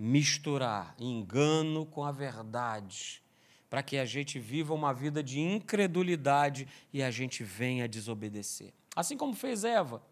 misturar 0.00 0.94
engano 0.98 1.84
com 1.84 2.02
a 2.02 2.10
verdade, 2.10 3.22
para 3.68 3.82
que 3.82 3.98
a 3.98 4.06
gente 4.06 4.38
viva 4.38 4.72
uma 4.72 4.94
vida 4.94 5.22
de 5.22 5.38
incredulidade 5.38 6.66
e 6.90 7.02
a 7.02 7.10
gente 7.10 7.44
venha 7.44 7.86
desobedecer. 7.86 8.72
Assim 8.96 9.14
como 9.14 9.34
fez 9.34 9.62
Eva, 9.62 10.02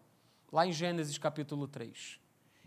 lá 0.51 0.67
em 0.67 0.71
Gênesis 0.71 1.17
capítulo 1.17 1.67
3. 1.67 2.19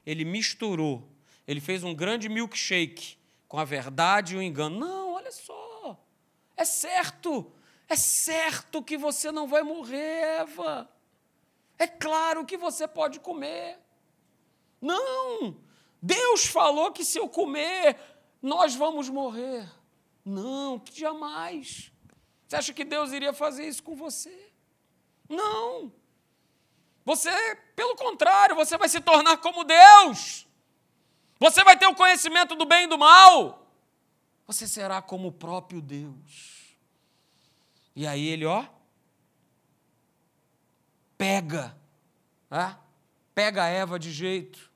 Ele 0.04 0.24
misturou, 0.24 1.08
ele 1.46 1.61
fez 1.61 1.85
um 1.85 1.94
grande 1.94 2.28
milkshake 2.28 3.16
com 3.46 3.56
a 3.56 3.64
verdade 3.64 4.35
e 4.35 4.38
o 4.38 4.42
engano. 4.42 4.80
Não, 4.80 5.12
olha 5.12 5.30
só, 5.30 6.04
é 6.56 6.64
certo, 6.64 7.52
é 7.88 7.94
certo 7.94 8.82
que 8.82 8.98
você 8.98 9.30
não 9.30 9.46
vai 9.46 9.62
morrer, 9.62 10.40
Eva. 10.40 10.90
É 11.78 11.87
claro 11.87 12.44
que 12.44 12.56
você 12.56 12.88
pode 12.88 13.20
comer. 13.20 13.78
Não! 14.80 15.62
Deus 16.03 16.47
falou 16.47 16.91
que 16.91 17.05
se 17.05 17.17
eu 17.17 17.29
comer, 17.29 17.97
nós 18.43 18.75
vamos 18.75 19.09
morrer. 19.09 19.71
Não, 20.25 20.83
jamais. 20.93 21.93
Você 22.49 22.57
acha 22.57 22.73
que 22.73 22.85
Deus 22.85 23.12
iria 23.12 23.33
fazer 23.33 23.69
isso 23.69 23.85
com 23.85 23.95
você? 23.95 24.53
Não. 25.29 25.93
Você, 27.05 27.31
pelo 27.77 27.95
contrário, 27.95 28.57
você 28.57 28.77
vai 28.77 28.88
se 28.88 29.01
tornar 29.01 29.37
como 29.37 29.62
Deus. 29.62 30.47
Você 31.38 31.62
vai 31.62 31.79
ter 31.79 31.87
o 31.87 31.95
conhecimento 31.95 32.57
do 32.57 32.67
bem 32.67 32.85
e 32.85 32.88
do 32.88 32.99
mal. 32.99 33.73
Você 34.45 34.67
será 34.67 35.01
como 35.01 35.29
o 35.29 35.33
próprio 35.33 35.81
Deus. 35.81 36.77
E 37.95 38.07
aí 38.09 38.27
ele, 38.27 38.45
ó, 38.45 38.65
pega, 41.17 41.77
né? 42.51 42.77
pega 43.35 43.65
a 43.65 43.69
Eva 43.69 43.99
de 43.99 44.11
jeito 44.11 44.71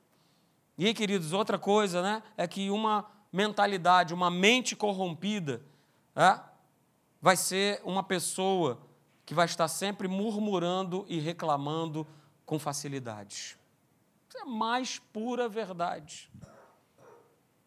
e 0.77 0.93
queridos, 0.93 1.33
outra 1.33 1.57
coisa 1.57 2.01
né, 2.01 2.21
é 2.37 2.47
que 2.47 2.69
uma 2.69 3.09
mentalidade, 3.31 4.13
uma 4.13 4.29
mente 4.29 4.75
corrompida, 4.75 5.61
é, 6.15 6.39
vai 7.21 7.35
ser 7.35 7.81
uma 7.83 8.03
pessoa 8.03 8.79
que 9.25 9.33
vai 9.33 9.45
estar 9.45 9.67
sempre 9.67 10.07
murmurando 10.07 11.05
e 11.09 11.19
reclamando 11.19 12.07
com 12.45 12.57
facilidade. 12.59 13.57
Isso 14.29 14.37
é 14.37 14.41
a 14.41 14.45
mais 14.45 14.99
pura 14.99 15.49
verdade. 15.49 16.31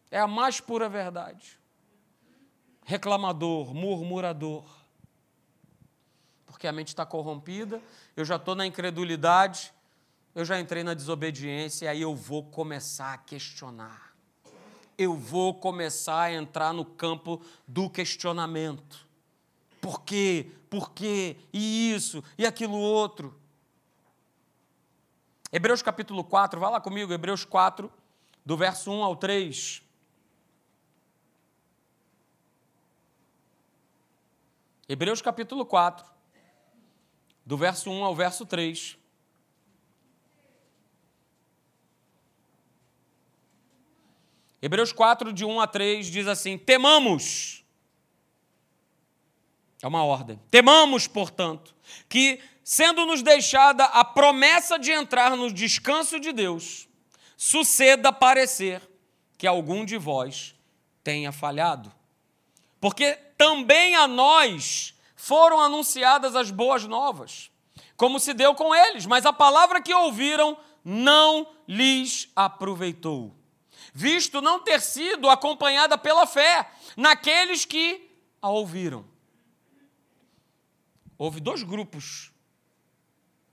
É 0.09 0.19
a 0.19 0.27
mais 0.27 0.59
pura 0.59 0.89
verdade. 0.89 1.59
Reclamador, 2.85 3.73
murmurador. 3.73 4.65
Porque 6.45 6.67
a 6.67 6.71
mente 6.71 6.89
está 6.89 7.05
corrompida, 7.05 7.81
eu 8.15 8.25
já 8.25 8.35
estou 8.35 8.55
na 8.55 8.65
incredulidade, 8.65 9.73
eu 10.33 10.45
já 10.45 10.59
entrei 10.59 10.83
na 10.83 10.93
desobediência 10.93 11.85
e 11.85 11.87
aí 11.87 12.01
eu 12.01 12.15
vou 12.15 12.43
começar 12.43 13.13
a 13.13 13.17
questionar. 13.17 14.15
Eu 14.97 15.15
vou 15.15 15.53
começar 15.53 16.21
a 16.21 16.33
entrar 16.33 16.73
no 16.73 16.85
campo 16.85 17.41
do 17.67 17.89
questionamento. 17.89 19.07
Por 19.81 20.03
quê? 20.03 20.51
Por 20.69 20.91
quê? 20.91 21.37
E 21.51 21.91
isso, 21.93 22.23
e 22.37 22.45
aquilo 22.45 22.77
outro. 22.77 23.37
Hebreus 25.51 25.81
capítulo 25.81 26.23
4, 26.23 26.59
vai 26.59 26.71
lá 26.71 26.79
comigo, 26.79 27.11
Hebreus 27.11 27.43
4, 27.43 27.91
do 28.45 28.55
verso 28.55 28.89
1 28.89 29.03
ao 29.03 29.15
3. 29.17 29.83
Hebreus 34.87 35.21
capítulo 35.21 35.65
4, 35.65 36.05
do 37.45 37.57
verso 37.57 37.89
1 37.89 38.03
ao 38.03 38.15
verso 38.15 38.45
3. 38.45 39.00
Hebreus 44.61 44.91
4, 44.91 45.33
de 45.33 45.43
1 45.43 45.59
a 45.59 45.67
3, 45.67 46.07
diz 46.07 46.27
assim: 46.27 46.57
Temamos. 46.57 47.65
É 49.81 49.87
uma 49.87 50.03
ordem. 50.03 50.39
Temamos, 50.51 51.07
portanto, 51.07 51.75
que, 52.07 52.39
sendo-nos 52.63 53.23
deixada 53.23 53.85
a 53.85 54.05
promessa 54.05 54.77
de 54.77 54.91
entrar 54.91 55.35
no 55.35 55.51
descanso 55.51 56.19
de 56.19 56.31
Deus, 56.31 56.87
suceda 57.35 58.13
parecer 58.13 58.87
que 59.39 59.47
algum 59.47 59.83
de 59.83 59.97
vós 59.97 60.53
tenha 61.03 61.31
falhado. 61.31 61.91
Porque 62.79 63.13
também 63.35 63.95
a 63.95 64.07
nós 64.07 64.93
foram 65.15 65.59
anunciadas 65.59 66.35
as 66.35 66.51
boas 66.51 66.85
novas, 66.85 67.49
como 67.97 68.19
se 68.19 68.35
deu 68.35 68.53
com 68.53 68.75
eles, 68.75 69.07
mas 69.07 69.25
a 69.25 69.33
palavra 69.33 69.81
que 69.81 69.93
ouviram 69.93 70.55
não 70.85 71.47
lhes 71.67 72.29
aproveitou 72.35 73.40
visto 73.93 74.41
não 74.41 74.59
ter 74.59 74.81
sido 74.81 75.29
acompanhada 75.29 75.97
pela 75.97 76.25
fé 76.25 76.69
naqueles 76.95 77.65
que 77.65 78.09
a 78.41 78.49
ouviram. 78.49 79.05
Houve 81.17 81.39
dois 81.39 81.63
grupos 81.63 82.31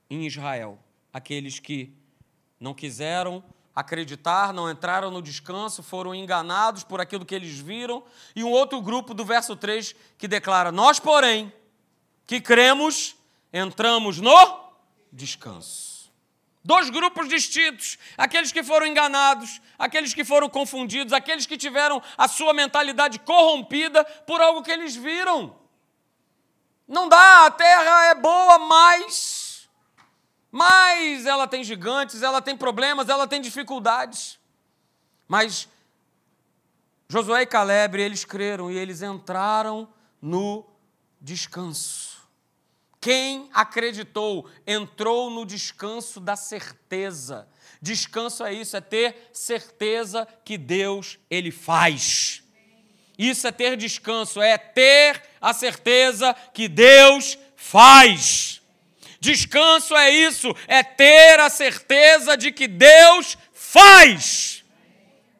em 0.09 0.25
Israel: 0.25 0.79
aqueles 1.13 1.59
que 1.59 1.93
não 2.59 2.73
quiseram 2.73 3.43
acreditar, 3.75 4.51
não 4.51 4.69
entraram 4.69 5.09
no 5.09 5.21
descanso, 5.21 5.81
foram 5.81 6.13
enganados 6.13 6.83
por 6.83 6.99
aquilo 6.99 7.25
que 7.25 7.33
eles 7.33 7.57
viram, 7.59 8.03
e 8.35 8.43
um 8.43 8.51
outro 8.51 8.81
grupo 8.81 9.13
do 9.13 9.23
verso 9.23 9.55
3 9.55 9.95
que 10.17 10.27
declara: 10.27 10.71
Nós, 10.71 10.99
porém, 10.99 11.53
que 12.27 12.41
cremos, 12.41 13.15
entramos 13.53 14.19
no 14.19 14.71
descanso. 15.11 15.88
Dois 16.63 16.89
grupos 16.89 17.27
distintos: 17.27 17.97
aqueles 18.17 18.51
que 18.51 18.63
foram 18.63 18.85
enganados, 18.85 19.61
aqueles 19.77 20.13
que 20.13 20.23
foram 20.23 20.49
confundidos, 20.49 21.13
aqueles 21.13 21.45
que 21.45 21.57
tiveram 21.57 22.01
a 22.17 22.27
sua 22.27 22.53
mentalidade 22.53 23.19
corrompida 23.19 24.03
por 24.03 24.41
algo 24.41 24.61
que 24.63 24.71
eles 24.71 24.95
viram. 24.95 25.57
Não 26.87 27.07
dá, 27.07 27.45
a 27.45 27.51
terra 27.51 28.05
é 28.07 28.15
boa, 28.15 28.59
mas. 28.59 29.69
Mas 30.51 31.25
ela 31.25 31.47
tem 31.47 31.63
gigantes, 31.63 32.23
ela 32.23 32.41
tem 32.41 32.57
problemas, 32.57 33.07
ela 33.07 33.27
tem 33.27 33.39
dificuldades. 33.39 34.39
Mas 35.27 35.69
Josué 37.07 37.41
e 37.41 37.45
Caleb, 37.45 37.99
eles 37.99 38.23
creram 38.23 38.71
e 38.71 38.77
eles 38.77 39.01
entraram 39.01 39.87
no 40.21 40.63
descanso. 41.19 42.08
Quem 43.01 43.49
acreditou 43.53 44.49
entrou 44.67 45.29
no 45.29 45.45
descanso 45.45 46.19
da 46.19 46.35
certeza. 46.35 47.47
Descanso 47.81 48.43
é 48.43 48.53
isso, 48.53 48.75
é 48.75 48.81
ter 48.81 49.29
certeza 49.31 50.27
que 50.43 50.57
Deus 50.57 51.17
ele 51.29 51.49
faz. 51.49 52.43
Isso 53.17 53.47
é 53.47 53.51
ter 53.51 53.77
descanso, 53.77 54.41
é 54.41 54.57
ter 54.57 55.21
a 55.39 55.53
certeza 55.53 56.33
que 56.53 56.67
Deus 56.67 57.37
faz. 57.55 58.61
Descanso 59.19 59.95
é 59.95 60.09
isso, 60.09 60.53
é 60.67 60.81
ter 60.81 61.39
a 61.39 61.49
certeza 61.49 62.37
de 62.37 62.51
que 62.51 62.67
Deus 62.67 63.37
faz. 63.53 64.63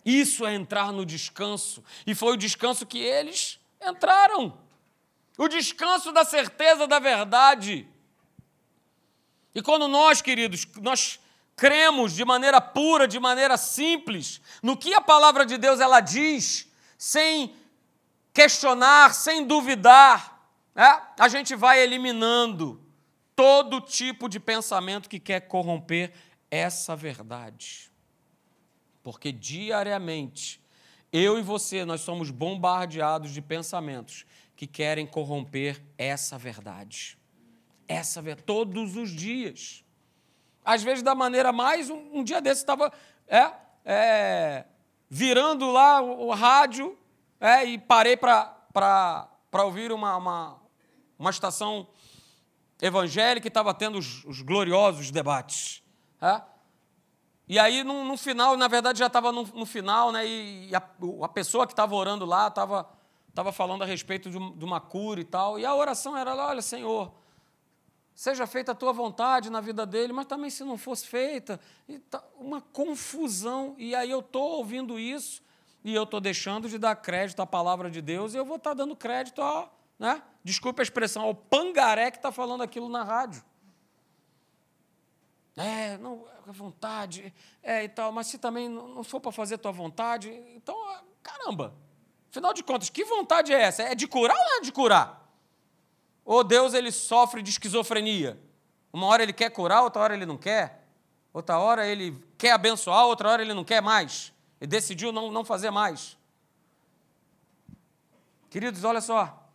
Isso 0.05 0.45
é 0.45 0.53
entrar 0.53 0.91
no 0.91 1.05
descanso. 1.05 1.83
E 2.05 2.13
foi 2.13 2.33
o 2.33 2.37
descanso 2.37 2.85
que 2.85 2.99
eles 2.99 3.59
entraram. 3.81 4.57
O 5.39 5.47
descanso 5.47 6.11
da 6.11 6.25
certeza 6.25 6.85
da 6.85 6.99
verdade. 6.99 7.87
E 9.55 9.61
quando 9.61 9.87
nós, 9.87 10.21
queridos, 10.21 10.67
nós 10.81 11.17
cremos 11.55 12.13
de 12.13 12.25
maneira 12.25 12.59
pura, 12.59 13.07
de 13.07 13.17
maneira 13.21 13.55
simples, 13.55 14.41
no 14.61 14.75
que 14.75 14.93
a 14.93 14.99
palavra 14.99 15.45
de 15.45 15.57
Deus 15.57 15.79
ela 15.79 16.01
diz, 16.01 16.69
sem 16.97 17.55
questionar, 18.33 19.13
sem 19.13 19.47
duvidar, 19.47 20.45
é? 20.75 21.01
a 21.17 21.29
gente 21.29 21.55
vai 21.55 21.79
eliminando 21.79 22.85
todo 23.33 23.79
tipo 23.79 24.27
de 24.27 24.41
pensamento 24.41 25.07
que 25.07 25.21
quer 25.21 25.47
corromper 25.47 26.11
essa 26.51 26.97
verdade. 26.97 27.89
Porque 29.01 29.31
diariamente, 29.31 30.61
eu 31.11 31.39
e 31.39 31.41
você, 31.41 31.85
nós 31.85 32.01
somos 32.01 32.29
bombardeados 32.29 33.31
de 33.31 33.41
pensamentos 33.41 34.25
que 34.55 34.67
querem 34.67 35.07
corromper 35.07 35.81
essa 35.97 36.37
verdade. 36.37 37.17
Essa 37.87 38.21
verdade, 38.21 38.45
todos 38.45 38.95
os 38.95 39.09
dias. 39.09 39.83
Às 40.63 40.83
vezes, 40.83 41.01
da 41.01 41.15
maneira 41.15 41.51
mais. 41.51 41.89
Um, 41.89 42.19
um 42.19 42.23
dia 42.23 42.41
desse 42.41 42.61
estava 42.61 42.91
é, 43.27 43.51
é, 43.85 44.65
virando 45.09 45.71
lá 45.71 46.01
o, 46.01 46.27
o 46.27 46.33
rádio 46.33 46.97
é, 47.39 47.65
e 47.65 47.77
parei 47.77 48.17
para 48.17 49.63
ouvir 49.63 49.91
uma, 49.91 50.17
uma, 50.17 50.61
uma 51.17 51.29
estação 51.29 51.87
evangélica 52.81 53.47
e 53.47 53.49
estava 53.49 53.73
tendo 53.73 53.97
os, 53.97 54.23
os, 54.25 54.41
gloriosos 54.41 55.11
debates. 55.11 55.83
É? 56.21 56.41
E 57.49 57.57
aí, 57.57 57.83
no, 57.83 58.05
no, 58.05 58.15
final, 58.15 58.55
na 58.55 58.67
verdade, 58.67 58.99
já 58.99 59.07
estava 59.07 59.31
no, 59.31 59.43
no, 59.43 59.65
final, 59.65 60.11
né, 60.11 60.25
e 60.25 60.69
a, 60.73 60.81
a 61.23 61.27
pessoa 61.27 61.65
que 61.65 61.73
estava 61.73 61.95
orando 61.95 62.23
lá 62.23 62.47
estava 62.47 62.87
tava 63.33 63.51
falando 63.51 63.81
a 63.81 63.85
respeito 63.85 64.29
de, 64.29 64.37
de 64.37 64.65
uma 64.65 64.79
cura 64.79 65.19
e 65.19 65.23
tal, 65.23 65.57
e 65.57 65.65
a 65.65 65.73
oração 65.73 66.15
era 66.15 66.35
olha, 66.35 66.61
Senhor, 66.61 67.11
seja 68.13 68.45
feita 68.45 68.73
a 68.73 68.75
tua 68.75 68.91
vontade 68.91 69.49
na 69.49 69.61
vida 69.61 69.85
dele, 69.85 70.13
mas 70.13 70.25
também 70.25 70.49
se 70.49 70.63
não 70.63 70.77
fosse 70.77 71.07
feita, 71.07 71.59
tá 72.09 72.23
uma 72.37 72.61
confusão. 72.61 73.75
E 73.77 73.95
aí 73.95 74.11
eu 74.11 74.19
estou 74.19 74.57
ouvindo 74.57 74.99
isso 74.99 75.41
e 75.83 75.95
eu 75.95 76.03
estou 76.03 76.19
deixando 76.19 76.67
de 76.67 76.77
dar 76.77 76.95
crédito 76.97 77.41
à 77.41 77.47
palavra 77.47 77.89
de 77.89 78.01
Deus 78.01 78.33
e 78.33 78.37
eu 78.37 78.45
vou 78.45 78.57
estar 78.57 78.71
tá 78.71 78.75
dando 78.75 78.95
crédito 78.95 79.41
ao, 79.41 79.73
né? 79.97 80.21
desculpa 80.43 80.81
a 80.81 80.83
expressão, 80.83 81.23
ao 81.23 81.33
pangaré 81.33 82.11
que 82.11 82.17
está 82.17 82.31
falando 82.31 82.61
aquilo 82.61 82.89
na 82.89 83.03
rádio. 83.03 83.41
É, 85.59 85.97
não, 85.97 86.25
a 86.47 86.51
vontade, 86.53 87.33
é 87.61 87.83
e 87.83 87.89
tal, 87.89 88.13
mas 88.13 88.27
se 88.27 88.37
também 88.37 88.69
não 88.69 89.03
for 89.03 89.19
para 89.19 89.29
fazer 89.29 89.57
tua 89.57 89.73
vontade, 89.73 90.29
então, 90.55 90.73
caramba, 91.21 91.75
afinal 92.29 92.53
de 92.53 92.63
contas, 92.63 92.89
que 92.89 93.03
vontade 93.03 93.51
é 93.51 93.61
essa? 93.61 93.83
É 93.83 93.93
de 93.93 94.07
curar 94.07 94.37
ou 94.37 94.45
não 94.45 94.57
é 94.59 94.61
de 94.61 94.71
curar? 94.71 95.29
Ou 96.23 96.45
Deus 96.45 96.73
ele 96.73 96.93
sofre 96.93 97.41
de 97.41 97.49
esquizofrenia? 97.49 98.39
Uma 98.93 99.07
hora 99.07 99.21
ele 99.21 99.33
quer 99.33 99.49
curar, 99.49 99.83
outra 99.83 100.01
hora 100.01 100.13
ele 100.13 100.25
não 100.25 100.37
quer. 100.37 100.87
Outra 101.33 101.59
hora 101.59 101.85
ele 101.85 102.17
quer 102.37 102.51
abençoar, 102.51 103.05
outra 103.05 103.29
hora 103.29 103.41
ele 103.41 103.53
não 103.53 103.65
quer 103.65 103.81
mais. 103.81 104.31
Ele 104.61 104.69
decidiu 104.69 105.11
não, 105.11 105.29
não 105.29 105.43
fazer 105.43 105.71
mais. 105.71 106.17
Queridos, 108.49 108.85
olha 108.85 109.01
só. 109.01 109.45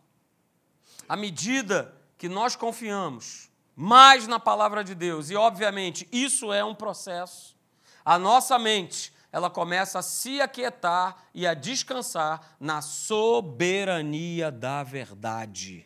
À 1.09 1.15
medida 1.15 1.99
que 2.15 2.29
nós 2.29 2.55
confiamos 2.55 3.49
mais 3.75 4.27
na 4.27 4.39
palavra 4.39 4.83
de 4.83 4.95
Deus, 4.95 5.29
e 5.29 5.35
obviamente 5.35 6.07
isso 6.11 6.53
é 6.53 6.63
um 6.63 6.75
processo, 6.75 7.55
a 8.03 8.17
nossa 8.17 8.57
mente 8.57 9.13
ela 9.31 9.49
começa 9.49 9.99
a 9.99 10.01
se 10.01 10.39
aquietar 10.39 11.17
e 11.33 11.45
a 11.45 11.53
descansar 11.53 12.55
na 12.57 12.81
soberania 12.81 14.49
da 14.49 14.81
verdade. 14.81 15.85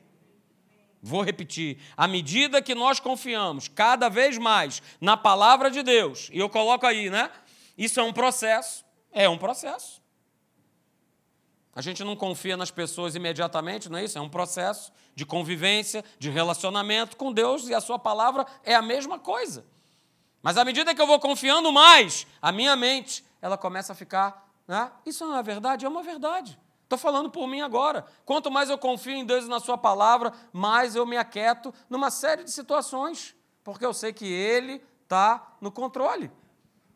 Vou 1.02 1.24
repetir. 1.24 1.80
À 1.98 2.08
medida 2.08 2.62
que 2.62 2.76
nós 2.76 3.00
confiamos 3.00 3.68
cada 3.68 4.08
vez 4.08 4.38
mais 4.38 4.84
na 5.02 5.18
palavra 5.18 5.72
de 5.72 5.82
Deus, 5.82 6.30
e 6.32 6.38
eu 6.38 6.48
coloco 6.48 6.86
aí, 6.86 7.10
né? 7.10 7.32
Isso 7.76 8.00
é 8.00 8.04
um 8.04 8.14
processo. 8.14 8.86
É 9.12 9.28
um 9.28 9.38
processo. 9.38 10.00
A 11.80 11.82
gente 11.82 12.04
não 12.04 12.14
confia 12.14 12.58
nas 12.58 12.70
pessoas 12.70 13.16
imediatamente, 13.16 13.88
não 13.88 13.98
é 13.98 14.04
isso? 14.04 14.18
É 14.18 14.22
um 14.22 14.28
processo 14.28 14.92
de 15.16 15.26
convivência, 15.26 16.04
de 16.20 16.30
relacionamento 16.30 17.16
com 17.16 17.32
Deus 17.32 17.70
e 17.70 17.74
a 17.74 17.80
Sua 17.80 17.98
palavra 17.98 18.46
é 18.66 18.76
a 18.76 18.82
mesma 18.82 19.18
coisa. 19.18 19.66
Mas 20.42 20.58
à 20.58 20.66
medida 20.66 20.94
que 20.94 21.02
eu 21.02 21.08
vou 21.08 21.18
confiando 21.22 21.72
mais, 21.72 22.28
a 22.42 22.52
minha 22.52 22.76
mente 22.76 23.24
ela 23.42 23.58
começa 23.58 23.94
a 23.94 23.96
ficar. 23.96 24.46
Né? 24.68 24.92
Isso 25.06 25.26
não 25.26 25.38
é 25.38 25.42
verdade? 25.42 25.86
É 25.86 25.88
uma 25.88 26.04
verdade. 26.04 26.60
Estou 26.84 27.00
falando 27.00 27.30
por 27.30 27.48
mim 27.48 27.62
agora. 27.62 28.06
Quanto 28.26 28.52
mais 28.52 28.70
eu 28.70 28.78
confio 28.78 29.14
em 29.14 29.24
Deus 29.24 29.46
e 29.46 29.48
na 29.48 29.62
Sua 29.62 29.78
palavra, 29.78 30.34
mais 30.52 30.98
eu 30.98 31.06
me 31.06 31.16
aquieto 31.16 31.74
numa 31.90 32.12
série 32.12 32.44
de 32.44 32.52
situações, 32.52 33.34
porque 33.64 33.86
eu 33.86 33.94
sei 33.94 34.12
que 34.12 34.26
Ele 34.26 34.84
está 35.04 35.54
no 35.62 35.72
controle. 35.72 36.30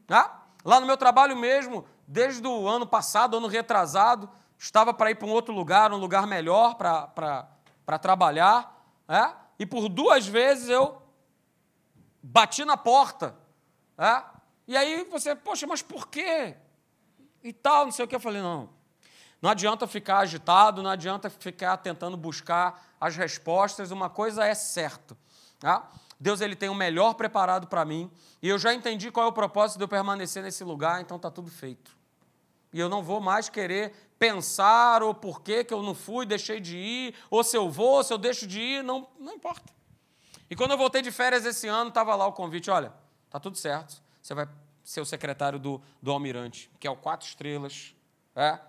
Tá? 0.05 0.43
Lá 0.65 0.81
no 0.81 0.85
meu 0.85 0.97
trabalho 0.97 1.37
mesmo, 1.37 1.85
desde 2.05 2.45
o 2.45 2.67
ano 2.67 2.85
passado, 2.85 3.37
ano 3.37 3.47
retrasado, 3.47 4.29
estava 4.57 4.93
para 4.93 5.11
ir 5.11 5.15
para 5.15 5.27
um 5.27 5.31
outro 5.31 5.53
lugar, 5.53 5.91
um 5.91 5.97
lugar 5.97 6.27
melhor 6.27 6.75
para 6.75 7.99
trabalhar, 8.01 8.85
é? 9.07 9.33
e 9.59 9.65
por 9.65 9.89
duas 9.89 10.25
vezes 10.25 10.69
eu 10.69 11.01
bati 12.21 12.63
na 12.63 12.77
porta. 12.77 13.35
É? 13.97 14.23
E 14.67 14.77
aí 14.77 15.03
você, 15.05 15.35
poxa, 15.35 15.67
mas 15.67 15.81
por 15.81 16.07
quê? 16.07 16.55
E 17.43 17.51
tal, 17.51 17.85
não 17.85 17.91
sei 17.91 18.05
o 18.05 18.07
que. 18.07 18.15
Eu 18.15 18.19
falei, 18.19 18.41
não, 18.41 18.69
não 19.41 19.49
adianta 19.49 19.85
ficar 19.85 20.19
agitado, 20.19 20.81
não 20.81 20.89
adianta 20.89 21.29
ficar 21.29 21.75
tentando 21.77 22.15
buscar 22.15 22.95
as 22.99 23.17
respostas, 23.17 23.91
uma 23.91 24.09
coisa 24.09 24.45
é 24.45 24.55
certa. 24.55 25.17
Tá? 25.59 25.89
Deus 26.17 26.39
ele 26.39 26.55
tem 26.55 26.69
o 26.69 26.75
melhor 26.75 27.15
preparado 27.15 27.67
para 27.67 27.83
mim, 27.83 28.09
e 28.41 28.47
eu 28.47 28.57
já 28.57 28.73
entendi 28.73 29.11
qual 29.11 29.25
é 29.25 29.29
o 29.29 29.33
propósito 29.33 29.77
de 29.77 29.83
eu 29.83 29.87
permanecer 29.89 30.41
nesse 30.41 30.63
lugar, 30.63 31.01
então 31.01 31.17
está 31.17 31.29
tudo 31.29 31.51
feito. 31.51 32.02
E 32.73 32.79
eu 32.79 32.89
não 32.89 33.03
vou 33.03 33.21
mais 33.21 33.47
querer 33.47 33.93
pensar 34.17 35.03
o 35.03 35.13
porquê 35.13 35.63
que 35.63 35.73
eu 35.73 35.83
não 35.83 35.93
fui, 35.93 36.25
deixei 36.25 36.59
de 36.59 36.77
ir, 36.77 37.15
ou 37.29 37.43
se 37.43 37.55
eu 37.55 37.69
vou, 37.69 38.03
se 38.03 38.11
eu 38.11 38.17
deixo 38.17 38.47
de 38.47 38.59
ir, 38.59 38.83
não, 38.83 39.07
não 39.19 39.33
importa. 39.33 39.71
E 40.49 40.55
quando 40.55 40.71
eu 40.71 40.77
voltei 40.77 41.01
de 41.01 41.11
férias 41.11 41.45
esse 41.45 41.67
ano, 41.67 41.89
estava 41.89 42.15
lá 42.15 42.25
o 42.25 42.33
convite, 42.33 42.71
olha, 42.71 42.93
está 43.25 43.39
tudo 43.39 43.57
certo, 43.57 44.01
você 44.21 44.33
vai 44.33 44.47
ser 44.83 45.01
o 45.01 45.05
secretário 45.05 45.59
do, 45.59 45.81
do 46.01 46.11
almirante, 46.11 46.69
que 46.79 46.87
é 46.87 46.91
o 46.91 46.95
quatro 46.95 47.27
estrelas, 47.27 47.95
é? 48.35 48.59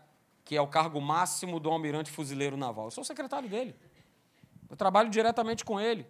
que 0.44 0.56
é 0.56 0.60
o 0.60 0.66
cargo 0.66 1.00
máximo 1.00 1.58
do 1.58 1.70
almirante 1.70 2.10
fuzileiro 2.10 2.56
naval. 2.56 2.86
Eu 2.86 2.90
sou 2.90 3.02
secretário 3.02 3.48
dele. 3.48 3.74
Eu 4.68 4.76
trabalho 4.76 5.08
diretamente 5.08 5.64
com 5.64 5.80
ele. 5.80 6.06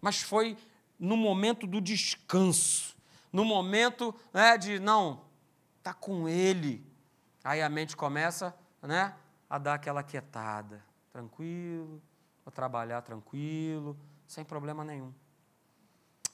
Mas 0.00 0.20
foi 0.20 0.56
no 0.98 1.16
momento 1.16 1.66
do 1.66 1.80
descanso, 1.80 2.96
no 3.32 3.44
momento 3.44 4.14
né, 4.32 4.58
de, 4.58 4.78
não, 4.78 5.22
tá 5.82 5.94
com 5.94 6.28
ele. 6.28 6.84
Aí 7.44 7.60
a 7.60 7.68
mente 7.68 7.94
começa 7.94 8.56
né, 8.80 9.14
a 9.50 9.58
dar 9.58 9.74
aquela 9.74 10.02
quietada. 10.02 10.82
Tranquilo, 11.12 12.02
vou 12.42 12.50
trabalhar 12.50 13.02
tranquilo, 13.02 13.96
sem 14.26 14.42
problema 14.42 14.82
nenhum. 14.82 15.12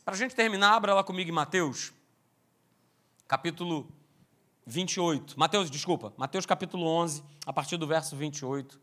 Para 0.05 0.15
a 0.15 0.17
gente 0.17 0.37
terminar, 0.37 0.75
abra 0.75 0.95
lá 0.95 1.03
comigo 1.03 1.29
em 1.29 1.33
Mateus, 1.33 1.93
capítulo 3.27 3.89
28. 4.65 5.39
Mateus, 5.39 5.69
desculpa, 5.69 6.15
Mateus 6.17 6.47
capítulo 6.47 6.87
11, 6.87 7.25
a 7.45 7.53
partir 7.53 7.77
do 7.77 7.89
verso 7.89 8.17
28. 8.17 8.81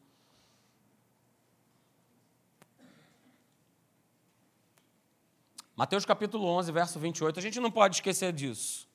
Mateus 5.78 6.06
capítulo 6.06 6.46
11, 6.46 6.72
verso 6.72 7.00
28. 7.00 7.40
A 7.40 7.42
gente 7.42 7.60
não 7.60 7.72
pode 7.72 7.96
esquecer 7.96 8.34
disso. 8.34 8.88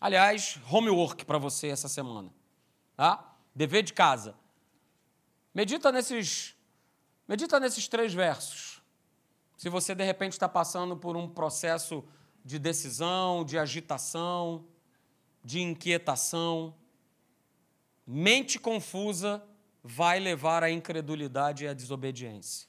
Aliás, 0.00 0.58
homework 0.70 1.24
para 1.24 1.38
você 1.38 1.68
essa 1.68 1.88
semana. 1.88 2.32
Tá? 2.96 3.34
Dever 3.54 3.82
de 3.82 3.92
casa. 3.92 4.34
Medita 5.54 5.90
nesses, 5.90 6.54
medita 7.26 7.58
nesses 7.58 7.88
três 7.88 8.14
versos. 8.14 8.82
Se 9.56 9.68
você 9.68 9.94
de 9.94 10.04
repente 10.04 10.32
está 10.32 10.48
passando 10.48 10.96
por 10.96 11.16
um 11.16 11.28
processo 11.28 12.04
de 12.44 12.58
decisão, 12.58 13.44
de 13.44 13.58
agitação, 13.58 14.64
de 15.44 15.60
inquietação. 15.60 16.74
Mente 18.06 18.58
confusa 18.58 19.44
vai 19.82 20.18
levar 20.18 20.62
à 20.62 20.70
incredulidade 20.70 21.64
e 21.64 21.68
à 21.68 21.74
desobediência. 21.74 22.68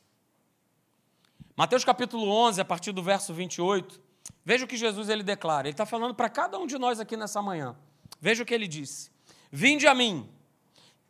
Mateus 1.56 1.84
capítulo 1.84 2.30
11, 2.30 2.62
a 2.62 2.66
partir 2.66 2.92
do 2.92 3.04
verso 3.04 3.34
28, 3.34 4.02
veja 4.46 4.66
o 4.66 4.68
que 4.68 4.78
Jesus 4.78 5.10
ele 5.10 5.24
declara. 5.24 5.68
Ele 5.68 5.74
está 5.74 5.86
falando 5.86 6.14
para 6.14 6.30
cada 6.30 6.58
um 6.58 6.68
de 6.68 6.78
nós 6.78 7.00
aqui 7.00 7.16
nessa 7.16 7.42
manhã. 7.42 7.76
Veja 8.20 8.44
o 8.44 8.46
que 8.46 8.54
ele 8.54 8.68
disse: 8.68 9.12
Vinde 9.52 9.88
a 9.88 9.96
mim, 9.96 10.30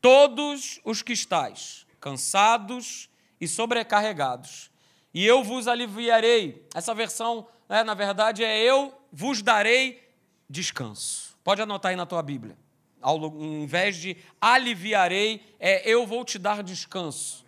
todos 0.01 0.79
os 0.83 1.01
que 1.01 1.13
estáis 1.13 1.85
cansados 1.99 3.09
e 3.39 3.47
sobrecarregados, 3.47 4.71
e 5.13 5.25
eu 5.25 5.43
vos 5.43 5.67
aliviarei. 5.67 6.67
Essa 6.73 6.93
versão, 6.93 7.47
né, 7.67 7.83
na 7.83 7.93
verdade, 7.93 8.43
é 8.43 8.57
eu 8.61 8.93
vos 9.11 9.41
darei 9.41 10.07
descanso. 10.49 11.37
Pode 11.43 11.61
anotar 11.61 11.91
aí 11.91 11.95
na 11.95 12.05
tua 12.05 12.21
Bíblia. 12.21 12.57
Ao 13.01 13.17
invés 13.41 13.95
de 13.95 14.17
aliviarei, 14.41 15.55
é 15.59 15.89
eu 15.89 16.05
vou 16.05 16.25
te 16.25 16.37
dar 16.37 16.61
descanso. 16.61 17.45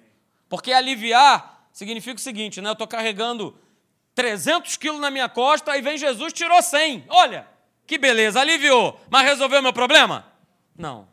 Porque 0.48 0.72
aliviar 0.72 1.68
significa 1.72 2.16
o 2.16 2.20
seguinte, 2.20 2.62
né? 2.62 2.70
Eu 2.70 2.74
estou 2.74 2.88
carregando 2.88 3.58
300 4.22 4.78
quilos 4.78 5.02
na 5.02 5.10
minha 5.10 5.28
costa, 5.28 5.72
aí 5.72 5.82
vem 5.82 5.98
Jesus, 5.98 6.32
tirou 6.32 6.62
100. 6.62 7.06
Olha, 7.10 7.48
que 7.88 7.98
beleza, 7.98 8.40
aliviou. 8.40 9.02
Mas 9.10 9.24
resolveu 9.24 9.64
meu 9.64 9.74
problema? 9.74 10.32
Não. 10.78 11.08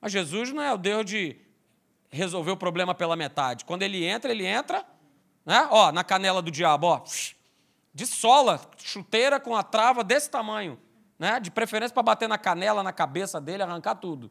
Mas 0.00 0.10
Jesus 0.10 0.52
não 0.52 0.60
é 0.60 0.72
o 0.72 0.76
Deus 0.76 1.04
de 1.04 1.36
resolver 2.10 2.50
o 2.50 2.56
problema 2.56 2.92
pela 2.92 3.14
metade. 3.14 3.64
Quando 3.64 3.82
ele 3.82 4.04
entra, 4.04 4.32
ele 4.32 4.44
entra, 4.44 4.84
né? 5.46 5.68
Ó, 5.70 5.92
na 5.92 6.02
canela 6.02 6.42
do 6.42 6.50
diabo, 6.50 6.88
ó, 6.88 7.04
de 7.94 8.04
sola, 8.04 8.60
chuteira 8.78 9.38
com 9.38 9.54
a 9.54 9.62
trava 9.62 10.02
desse 10.02 10.28
tamanho, 10.28 10.76
né? 11.16 11.38
De 11.38 11.52
preferência 11.52 11.94
para 11.94 12.02
bater 12.02 12.28
na 12.28 12.36
canela, 12.36 12.82
na 12.82 12.92
cabeça 12.92 13.40
dele, 13.40 13.62
arrancar 13.62 13.94
tudo. 13.94 14.28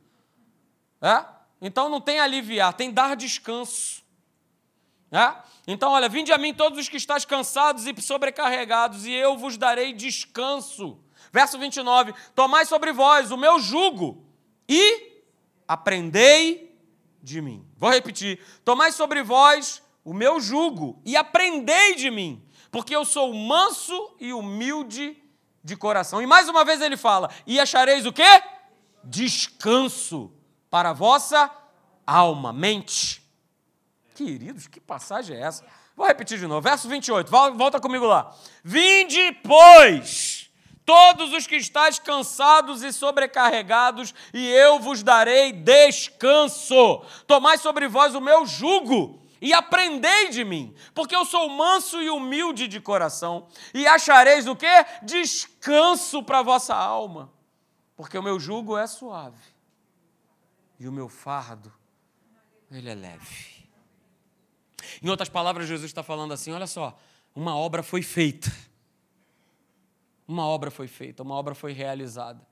É? 1.01 1.23
Então 1.61 1.87
não 1.87 2.01
tem 2.01 2.19
aliviar, 2.19 2.73
tem 2.73 2.91
dar 2.91 3.15
descanso. 3.15 4.03
É? 5.09 5.35
Então, 5.65 5.91
olha, 5.91 6.09
vinde 6.09 6.31
a 6.31 6.37
mim 6.37 6.53
todos 6.53 6.77
os 6.77 6.89
que 6.89 6.97
estáis 6.97 7.23
cansados 7.23 7.87
e 7.87 8.01
sobrecarregados, 8.01 9.05
e 9.05 9.11
eu 9.11 9.37
vos 9.37 9.57
darei 9.57 9.93
descanso. 9.93 10.99
Verso 11.31 11.57
29, 11.57 12.13
tomai 12.35 12.65
sobre 12.65 12.91
vós 12.91 13.31
o 13.31 13.37
meu 13.37 13.59
jugo 13.59 14.23
e 14.67 15.23
aprendei 15.67 16.77
de 17.21 17.41
mim. 17.41 17.65
Vou 17.77 17.89
repetir: 17.89 18.39
tomai 18.63 18.91
sobre 18.91 19.23
vós 19.23 19.81
o 20.03 20.13
meu 20.13 20.39
jugo 20.39 21.01
e 21.05 21.15
aprendei 21.15 21.95
de 21.95 22.11
mim, 22.11 22.43
porque 22.69 22.95
eu 22.95 23.05
sou 23.05 23.33
manso 23.33 24.15
e 24.19 24.33
humilde 24.33 25.17
de 25.63 25.77
coração. 25.77 26.21
E 26.21 26.27
mais 26.27 26.49
uma 26.49 26.65
vez 26.65 26.81
ele 26.81 26.97
fala: 26.97 27.31
e 27.47 27.59
achareis 27.59 28.05
o 28.05 28.11
quê? 28.11 28.43
Descanso 29.03 30.31
para 30.69 30.89
a 30.89 30.93
vossa 30.93 31.49
alma, 32.05 32.51
mente. 32.51 33.22
Queridos, 34.13 34.67
que 34.67 34.79
passagem 34.79 35.35
é 35.35 35.41
essa? 35.41 35.65
Vou 35.95 36.07
repetir 36.07 36.37
de 36.37 36.47
novo, 36.47 36.61
verso 36.61 36.87
28, 36.87 37.29
volta 37.29 37.79
comigo 37.79 38.05
lá. 38.05 38.35
Vinde, 38.63 39.31
pois, 39.43 40.49
todos 40.85 41.33
os 41.33 41.47
que 41.47 41.55
estáis 41.55 41.99
cansados 41.99 42.83
e 42.83 42.91
sobrecarregados, 42.91 44.13
e 44.33 44.47
eu 44.47 44.79
vos 44.79 45.03
darei 45.03 45.51
descanso. 45.51 47.03
Tomai 47.27 47.57
sobre 47.57 47.87
vós 47.87 48.15
o 48.15 48.21
meu 48.21 48.45
jugo 48.45 49.21
e 49.41 49.53
aprendei 49.53 50.29
de 50.29 50.43
mim, 50.43 50.73
porque 50.93 51.15
eu 51.15 51.25
sou 51.25 51.49
manso 51.49 52.01
e 52.01 52.09
humilde 52.09 52.67
de 52.67 52.79
coração, 52.79 53.47
e 53.73 53.85
achareis 53.85 54.47
o 54.47 54.55
quê? 54.55 54.85
Descanso 55.01 56.23
para 56.23 56.41
vossa 56.41 56.73
alma, 56.73 57.31
porque 57.95 58.17
o 58.17 58.23
meu 58.23 58.39
jugo 58.39 58.77
é 58.77 58.87
suave 58.87 59.53
e 60.79 60.87
o 60.87 60.91
meu 60.91 61.09
fardo 61.09 61.73
ele 62.71 62.89
é 62.89 62.95
leve. 62.95 63.62
Em 65.01 65.09
outras 65.09 65.29
palavras, 65.29 65.67
Jesus 65.67 65.89
está 65.89 66.03
falando 66.03 66.33
assim: 66.33 66.51
olha 66.51 66.67
só, 66.67 66.97
uma 67.35 67.55
obra 67.55 67.83
foi 67.83 68.01
feita. 68.01 68.51
Uma 70.27 70.45
obra 70.45 70.71
foi 70.71 70.87
feita, 70.87 71.21
uma 71.21 71.35
obra 71.35 71.53
foi 71.53 71.73
realizada, 71.73 72.45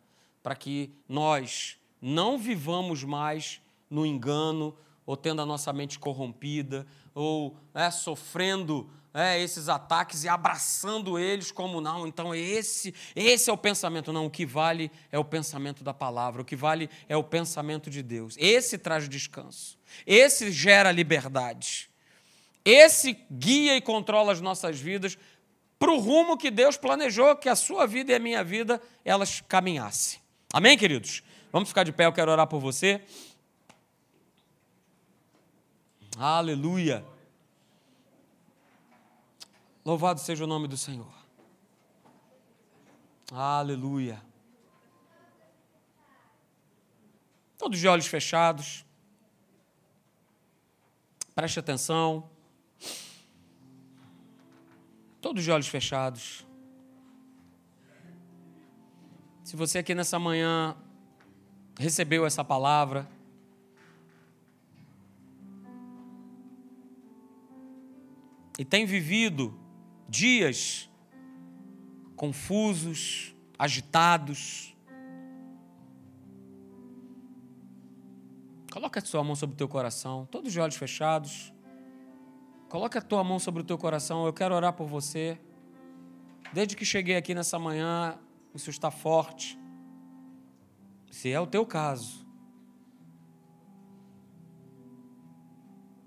para 0.44 0.56
que 0.56 0.94
nós 1.08 1.78
não 2.02 2.38
vivamos 2.38 3.04
mais 3.04 3.62
no 3.90 4.06
engano, 4.06 4.76
ou 5.06 5.16
tendo 5.16 5.42
a 5.42 5.46
nossa 5.46 5.72
mente 5.72 5.98
corrompida, 5.98 6.86
ou 7.14 7.58
é, 7.74 7.90
sofrendo 7.90 8.90
é, 9.14 9.42
esses 9.42 9.70
ataques 9.70 10.24
e 10.24 10.30
abraçando 10.30 11.20
eles 11.20 11.52
como 11.52 11.82
não. 11.82 12.08
Então 12.08 12.34
esse, 12.34 12.94
esse 13.16 13.50
é 13.50 13.54
o 13.54 13.58
pensamento. 13.58 14.14
Não, 14.14 14.26
o 14.26 14.32
que 14.32 14.46
vale 14.46 14.92
é 15.12 15.20
o 15.20 15.26
pensamento 15.26 15.84
da 15.84 15.94
palavra, 15.94 16.42
o 16.42 16.46
que 16.46 16.56
vale 16.56 16.90
é 17.08 17.16
o 17.16 17.24
pensamento 17.24 17.90
de 17.90 18.02
Deus. 18.02 18.36
Esse 18.38 18.78
traz 18.78 19.08
descanso, 19.08 19.78
esse 20.06 20.52
gera 20.52 20.92
liberdade. 20.92 21.91
Esse 22.64 23.14
guia 23.32 23.76
e 23.76 23.82
controla 23.82 24.32
as 24.32 24.42
nossas 24.42 24.80
vidas 24.80 25.18
para 25.80 25.92
o 25.92 25.98
rumo 25.98 26.38
que 26.38 26.52
Deus 26.52 26.78
planejou 26.78 27.36
que 27.36 27.50
a 27.50 27.56
sua 27.56 27.88
vida 27.88 28.12
e 28.12 28.16
a 28.16 28.20
minha 28.20 28.44
vida 28.44 28.82
elas 29.04 29.42
caminhassem. 29.42 30.20
Amém, 30.54 30.78
queridos? 30.78 31.24
Vamos 31.52 31.70
ficar 31.70 31.84
de 31.84 31.92
pé, 31.92 32.06
eu 32.06 32.14
quero 32.14 32.32
orar 32.32 32.46
por 32.46 32.60
você. 32.60 33.04
Aleluia. 36.18 37.04
Louvado 39.84 40.20
seja 40.20 40.44
o 40.44 40.48
nome 40.48 40.68
do 40.68 40.78
Senhor. 40.78 41.12
Aleluia. 43.32 44.22
Todos 47.58 47.80
de 47.80 47.88
olhos 47.88 48.06
fechados. 48.06 48.86
Preste 51.34 51.60
atenção. 51.60 52.30
Todos 55.32 55.46
de 55.46 55.52
olhos 55.52 55.70
fechados. 55.70 56.46
Se 59.46 59.56
você 59.56 59.78
aqui 59.78 59.96
nessa 59.96 60.20
manhã 60.20 60.76
recebeu 61.80 62.26
essa 62.26 62.44
palavra, 62.44 63.08
e 68.60 68.66
tem 68.66 68.86
vivido 68.86 69.58
dias 70.10 70.90
confusos, 72.18 73.34
agitados, 73.58 74.76
coloca 78.70 79.00
a 79.00 79.06
sua 79.06 79.24
mão 79.24 79.38
sobre 79.38 79.54
o 79.54 79.58
teu 79.58 79.70
coração, 79.70 80.28
todos 80.30 80.52
de 80.52 80.60
olhos 80.60 80.76
fechados. 80.76 81.54
Coloque 82.72 82.98
a 82.98 83.02
tua 83.02 83.22
mão 83.22 83.38
sobre 83.38 83.60
o 83.60 83.66
teu 83.66 83.78
coração, 83.78 84.26
eu 84.26 84.32
quero 84.32 84.56
orar 84.56 84.72
por 84.72 84.88
você. 84.88 85.38
Desde 86.54 86.74
que 86.74 86.86
cheguei 86.86 87.18
aqui 87.18 87.36
nessa 87.36 87.60
manhã, 87.60 88.18
isso 88.56 88.70
está 88.70 88.90
forte. 88.90 89.60
Se 91.12 91.30
é 91.30 91.38
o 91.38 91.46
teu 91.46 91.66
caso. 91.66 92.26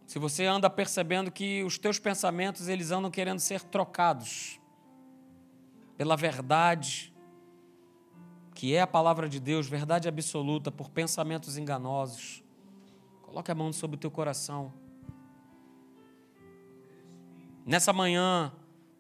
Se 0.07 0.19
você 0.19 0.47
anda 0.47 0.71
percebendo 0.71 1.31
que 1.31 1.63
os 1.65 1.77
teus 1.77 1.99
pensamentos 1.99 2.67
eles 2.67 2.91
andam 2.91 3.11
querendo 3.11 3.41
ser 3.41 3.61
trocados 3.61 4.59
pela 5.99 6.17
verdade, 6.17 7.15
que 8.55 8.75
é 8.75 8.81
a 8.81 8.87
palavra 8.87 9.29
de 9.29 9.39
Deus, 9.39 9.69
verdade 9.69 10.09
absoluta, 10.09 10.73
por 10.73 10.89
pensamentos 10.89 11.59
enganosos. 11.59 12.43
Coloque 13.21 13.51
a 13.51 13.55
mão 13.55 13.71
sobre 13.71 13.97
o 13.97 14.01
teu 14.01 14.11
coração. 14.11 14.83
Nessa 17.67 17.95
manhã, 17.95 18.53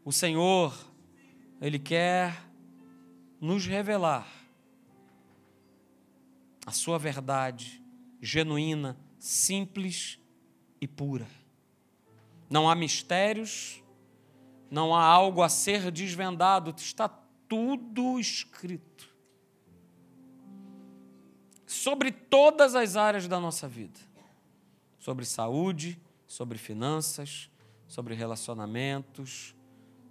o 0.04 0.10
Senhor, 0.10 0.74
Ele 1.60 1.78
quer 1.78 2.42
nos 3.38 3.66
revelar 3.66 4.26
a 6.64 6.70
Sua 6.70 6.98
verdade 6.98 7.82
genuína, 8.22 8.98
simples 9.18 10.18
e 10.80 10.88
pura. 10.88 11.26
Não 12.48 12.70
há 12.70 12.74
mistérios, 12.74 13.82
não 14.70 14.94
há 14.94 15.02
algo 15.04 15.42
a 15.42 15.48
ser 15.50 15.90
desvendado, 15.90 16.74
está 16.78 17.06
tudo 17.06 18.18
escrito. 18.18 19.14
Sobre 21.66 22.10
todas 22.10 22.74
as 22.74 22.96
áreas 22.96 23.28
da 23.28 23.38
nossa 23.38 23.68
vida: 23.68 24.00
sobre 24.98 25.26
saúde, 25.26 26.00
sobre 26.26 26.56
finanças, 26.56 27.50
sobre 27.86 28.14
relacionamentos, 28.14 29.54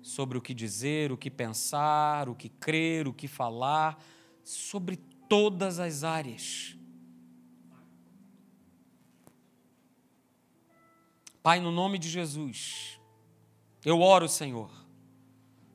sobre 0.02 0.38
o 0.38 0.42
que 0.42 0.54
dizer, 0.54 1.12
o 1.12 1.18
que 1.18 1.32
pensar, 1.32 2.28
o 2.28 2.36
que 2.36 2.50
crer, 2.50 3.08
o 3.08 3.14
que 3.14 3.28
falar, 3.28 3.98
sobre 4.44 4.98
todas 5.30 5.80
as 5.80 6.04
áreas. 6.04 6.78
Pai, 11.42 11.60
no 11.60 11.72
nome 11.72 11.98
de 11.98 12.10
Jesus, 12.10 13.00
eu 13.84 14.02
oro, 14.02 14.30
Senhor, 14.30 14.70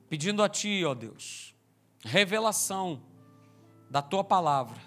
pedindo 0.08 0.42
a 0.42 0.48
Ti, 0.48 0.84
ó 0.84 0.94
Deus, 0.94 1.54
revelação 2.00 3.02
da 3.90 4.00
Tua 4.00 4.24
palavra 4.24 4.80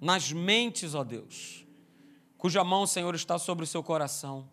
nas 0.00 0.32
mentes, 0.32 0.94
ó 0.94 1.04
Deus, 1.04 1.66
cuja 2.36 2.64
mão, 2.64 2.86
Senhor, 2.86 3.14
está 3.14 3.38
sobre 3.38 3.64
o 3.64 3.66
seu 3.66 3.82
coração 3.82 4.48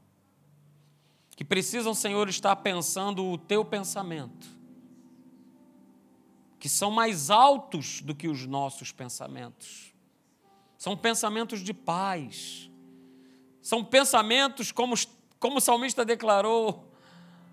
que 1.40 1.46
precisam, 1.46 1.94
Senhor, 1.94 2.28
estar 2.28 2.54
pensando 2.58 3.26
o 3.26 3.38
teu 3.38 3.64
pensamento, 3.64 4.46
que 6.60 6.68
são 6.68 6.92
mais 6.92 7.30
altos 7.30 8.02
do 8.02 8.14
que 8.14 8.28
os 8.28 8.46
nossos 8.46 8.92
pensamentos. 8.92 9.94
São 10.78 10.98
pensamentos 10.98 11.62
de 11.62 11.74
paz, 11.74 12.70
São 13.62 13.86
pensamentos, 13.86 14.74
como, 14.74 14.96
como 15.40 15.60
o 15.60 15.62
salmista 15.62 16.04
declarou: 16.04 16.92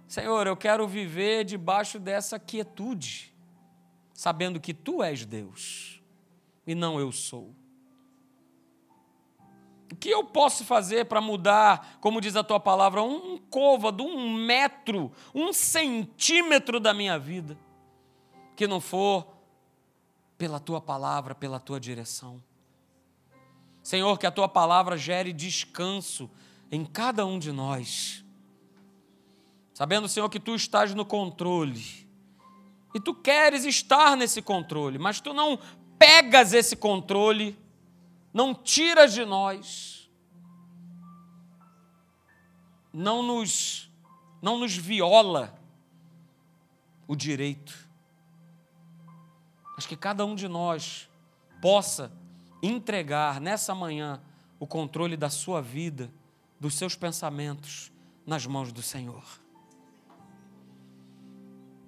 Senhor, 0.09 0.49
eu 0.49 0.57
quero 0.57 0.89
viver 0.89 1.45
debaixo 1.45 2.01
dessa 2.01 2.41
quietude, 2.41 3.33
sabendo 4.13 4.59
que 4.59 4.75
tu 4.75 5.01
és 5.01 5.25
Deus 5.25 6.03
e 6.67 6.75
não 6.75 6.99
eu 6.99 7.13
sou. 7.13 7.55
O 9.91 9.95
que 9.97 10.09
eu 10.09 10.25
posso 10.25 10.65
fazer 10.65 11.07
para 11.07 11.21
mudar, 11.21 11.99
como 12.01 12.21
diz 12.21 12.35
a 12.35 12.43
tua 12.43 12.59
palavra, 12.59 13.03
um 13.03 13.39
côvado, 13.39 14.05
um 14.05 14.33
metro, 14.35 15.13
um 15.35 15.53
centímetro 15.53 16.81
da 16.81 16.93
minha 16.93 17.19
vida, 17.19 17.57
que 18.57 18.67
não 18.67 18.81
for 18.81 19.27
pela 20.37 20.59
tua 20.59 20.81
palavra, 20.81 21.35
pela 21.35 21.61
tua 21.61 21.79
direção? 21.79 22.43
Senhor, 23.83 24.19
que 24.19 24.27
a 24.27 24.33
tua 24.33 24.49
palavra 24.49 24.97
gere 24.97 25.33
descanso 25.33 26.29
em 26.73 26.85
cada 26.85 27.25
um 27.25 27.39
de 27.39 27.53
nós. 27.53 28.25
Sabendo, 29.73 30.09
Senhor, 30.09 30.29
que 30.29 30.41
tu 30.41 30.55
estás 30.57 30.93
no 30.95 31.05
controle. 31.05 32.09
E 32.93 32.99
tu 32.99 33.15
queres 33.15 33.65
estar 33.65 34.17
nesse 34.17 34.43
controle, 34.43 34.99
mas 34.99 35.21
tu 35.21 35.33
não 35.33 35.59
pegas 35.99 36.53
esse 36.53 36.75
controle 36.75 37.57
não 38.37 38.53
tiras 38.55 39.15
de 39.15 39.25
nós, 39.25 40.11
não 42.93 43.23
nos, 43.23 43.91
não 44.43 44.59
nos 44.59 44.77
viola 44.77 45.59
o 47.09 47.17
direito, 47.17 47.89
mas 49.75 49.87
que 49.87 49.97
cada 49.97 50.27
um 50.27 50.35
de 50.35 50.49
nós 50.49 51.09
possa 51.63 52.13
entregar 52.63 53.41
nessa 53.41 53.75
manhã 53.75 54.21
o 54.61 54.67
controle 54.67 55.17
da 55.17 55.31
sua 55.31 55.63
vida, 55.63 56.13
dos 56.61 56.75
seus 56.75 56.95
pensamentos 56.95 57.91
nas 58.27 58.47
mãos 58.47 58.71
do 58.71 58.83
Senhor. 58.83 59.25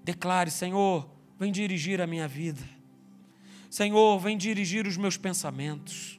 Declare, 0.02 0.50
Senhor, 0.50 1.10
vem 1.38 1.52
dirigir 1.52 2.00
a 2.00 2.06
minha 2.06 2.26
vida. 2.26 2.66
Senhor, 3.68 4.18
vem 4.18 4.38
dirigir 4.38 4.86
os 4.86 4.96
meus 4.96 5.18
pensamentos. 5.18 6.17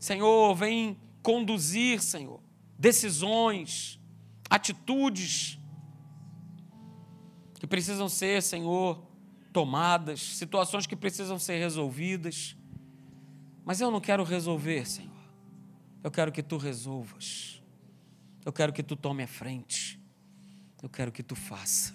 Senhor, 0.00 0.54
vem 0.54 0.98
conduzir, 1.22 2.00
Senhor, 2.00 2.40
decisões, 2.78 4.00
atitudes 4.48 5.58
que 7.60 7.66
precisam 7.66 8.08
ser, 8.08 8.42
Senhor, 8.42 9.06
tomadas, 9.52 10.18
situações 10.20 10.86
que 10.86 10.96
precisam 10.96 11.38
ser 11.38 11.58
resolvidas. 11.58 12.56
Mas 13.62 13.82
eu 13.82 13.90
não 13.90 14.00
quero 14.00 14.24
resolver, 14.24 14.88
Senhor. 14.88 15.12
Eu 16.02 16.10
quero 16.10 16.32
que 16.32 16.42
tu 16.42 16.56
resolvas. 16.56 17.62
Eu 18.42 18.54
quero 18.54 18.72
que 18.72 18.82
tu 18.82 18.96
tome 18.96 19.22
a 19.22 19.28
frente. 19.28 20.00
Eu 20.82 20.88
quero 20.88 21.12
que 21.12 21.22
tu 21.22 21.36
faça. 21.36 21.94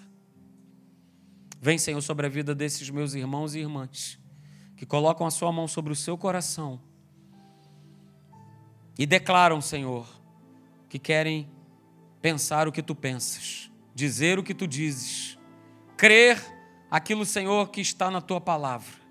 Vem, 1.60 1.80
Senhor, 1.80 2.02
sobre 2.02 2.28
a 2.28 2.30
vida 2.30 2.54
desses 2.54 2.88
meus 2.92 3.16
irmãos 3.16 3.56
e 3.56 3.60
irmãs 3.60 4.20
que 4.78 4.86
colocam 4.86 5.26
a 5.26 5.32
sua 5.32 5.52
mão 5.52 5.68
sobre 5.68 5.92
o 5.92 5.96
seu 5.96 6.16
coração 6.16 6.80
e 8.98 9.06
declaram, 9.06 9.60
Senhor, 9.62 10.08
que 10.88 10.98
querem 10.98 11.50
pensar 12.22 12.68
o 12.68 12.72
que 12.72 12.82
tu 12.82 12.96
pensas, 12.96 13.70
dizer 13.94 14.40
o 14.40 14.44
que 14.44 14.54
tu 14.54 14.68
dizes, 14.68 15.38
crer 15.98 16.42
aquilo, 16.90 17.26
Senhor, 17.26 17.70
que 17.70 17.82
está 17.82 18.10
na 18.10 18.22
tua 18.22 18.40
palavra. 18.40 19.06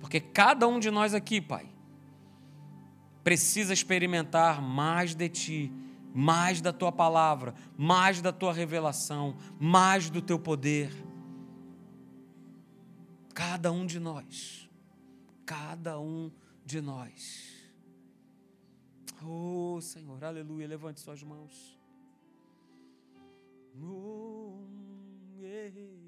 Porque 0.00 0.20
cada 0.20 0.66
um 0.66 0.78
de 0.78 0.90
nós 0.90 1.14
aqui, 1.14 1.40
Pai, 1.40 1.68
precisa 3.22 3.72
experimentar 3.72 4.60
mais 4.60 5.14
de 5.14 5.28
ti, 5.28 5.72
mais 6.14 6.60
da 6.60 6.72
tua 6.72 6.92
palavra, 6.92 7.54
mais 7.76 8.20
da 8.20 8.32
tua 8.32 8.52
revelação, 8.52 9.36
mais 9.58 10.10
do 10.10 10.20
teu 10.20 10.38
poder. 10.38 10.92
Cada 13.32 13.72
um 13.72 13.86
de 13.86 13.98
nós, 13.98 14.68
cada 15.46 15.98
um 15.98 16.30
de 16.64 16.80
nós. 16.80 17.53
Oh, 19.26 19.80
Senhor, 19.80 20.22
aleluia. 20.22 20.68
Levante 20.68 21.00
suas 21.00 21.22
mãos. 21.22 21.78
Oh, 23.82 24.66
yeah. 25.40 26.03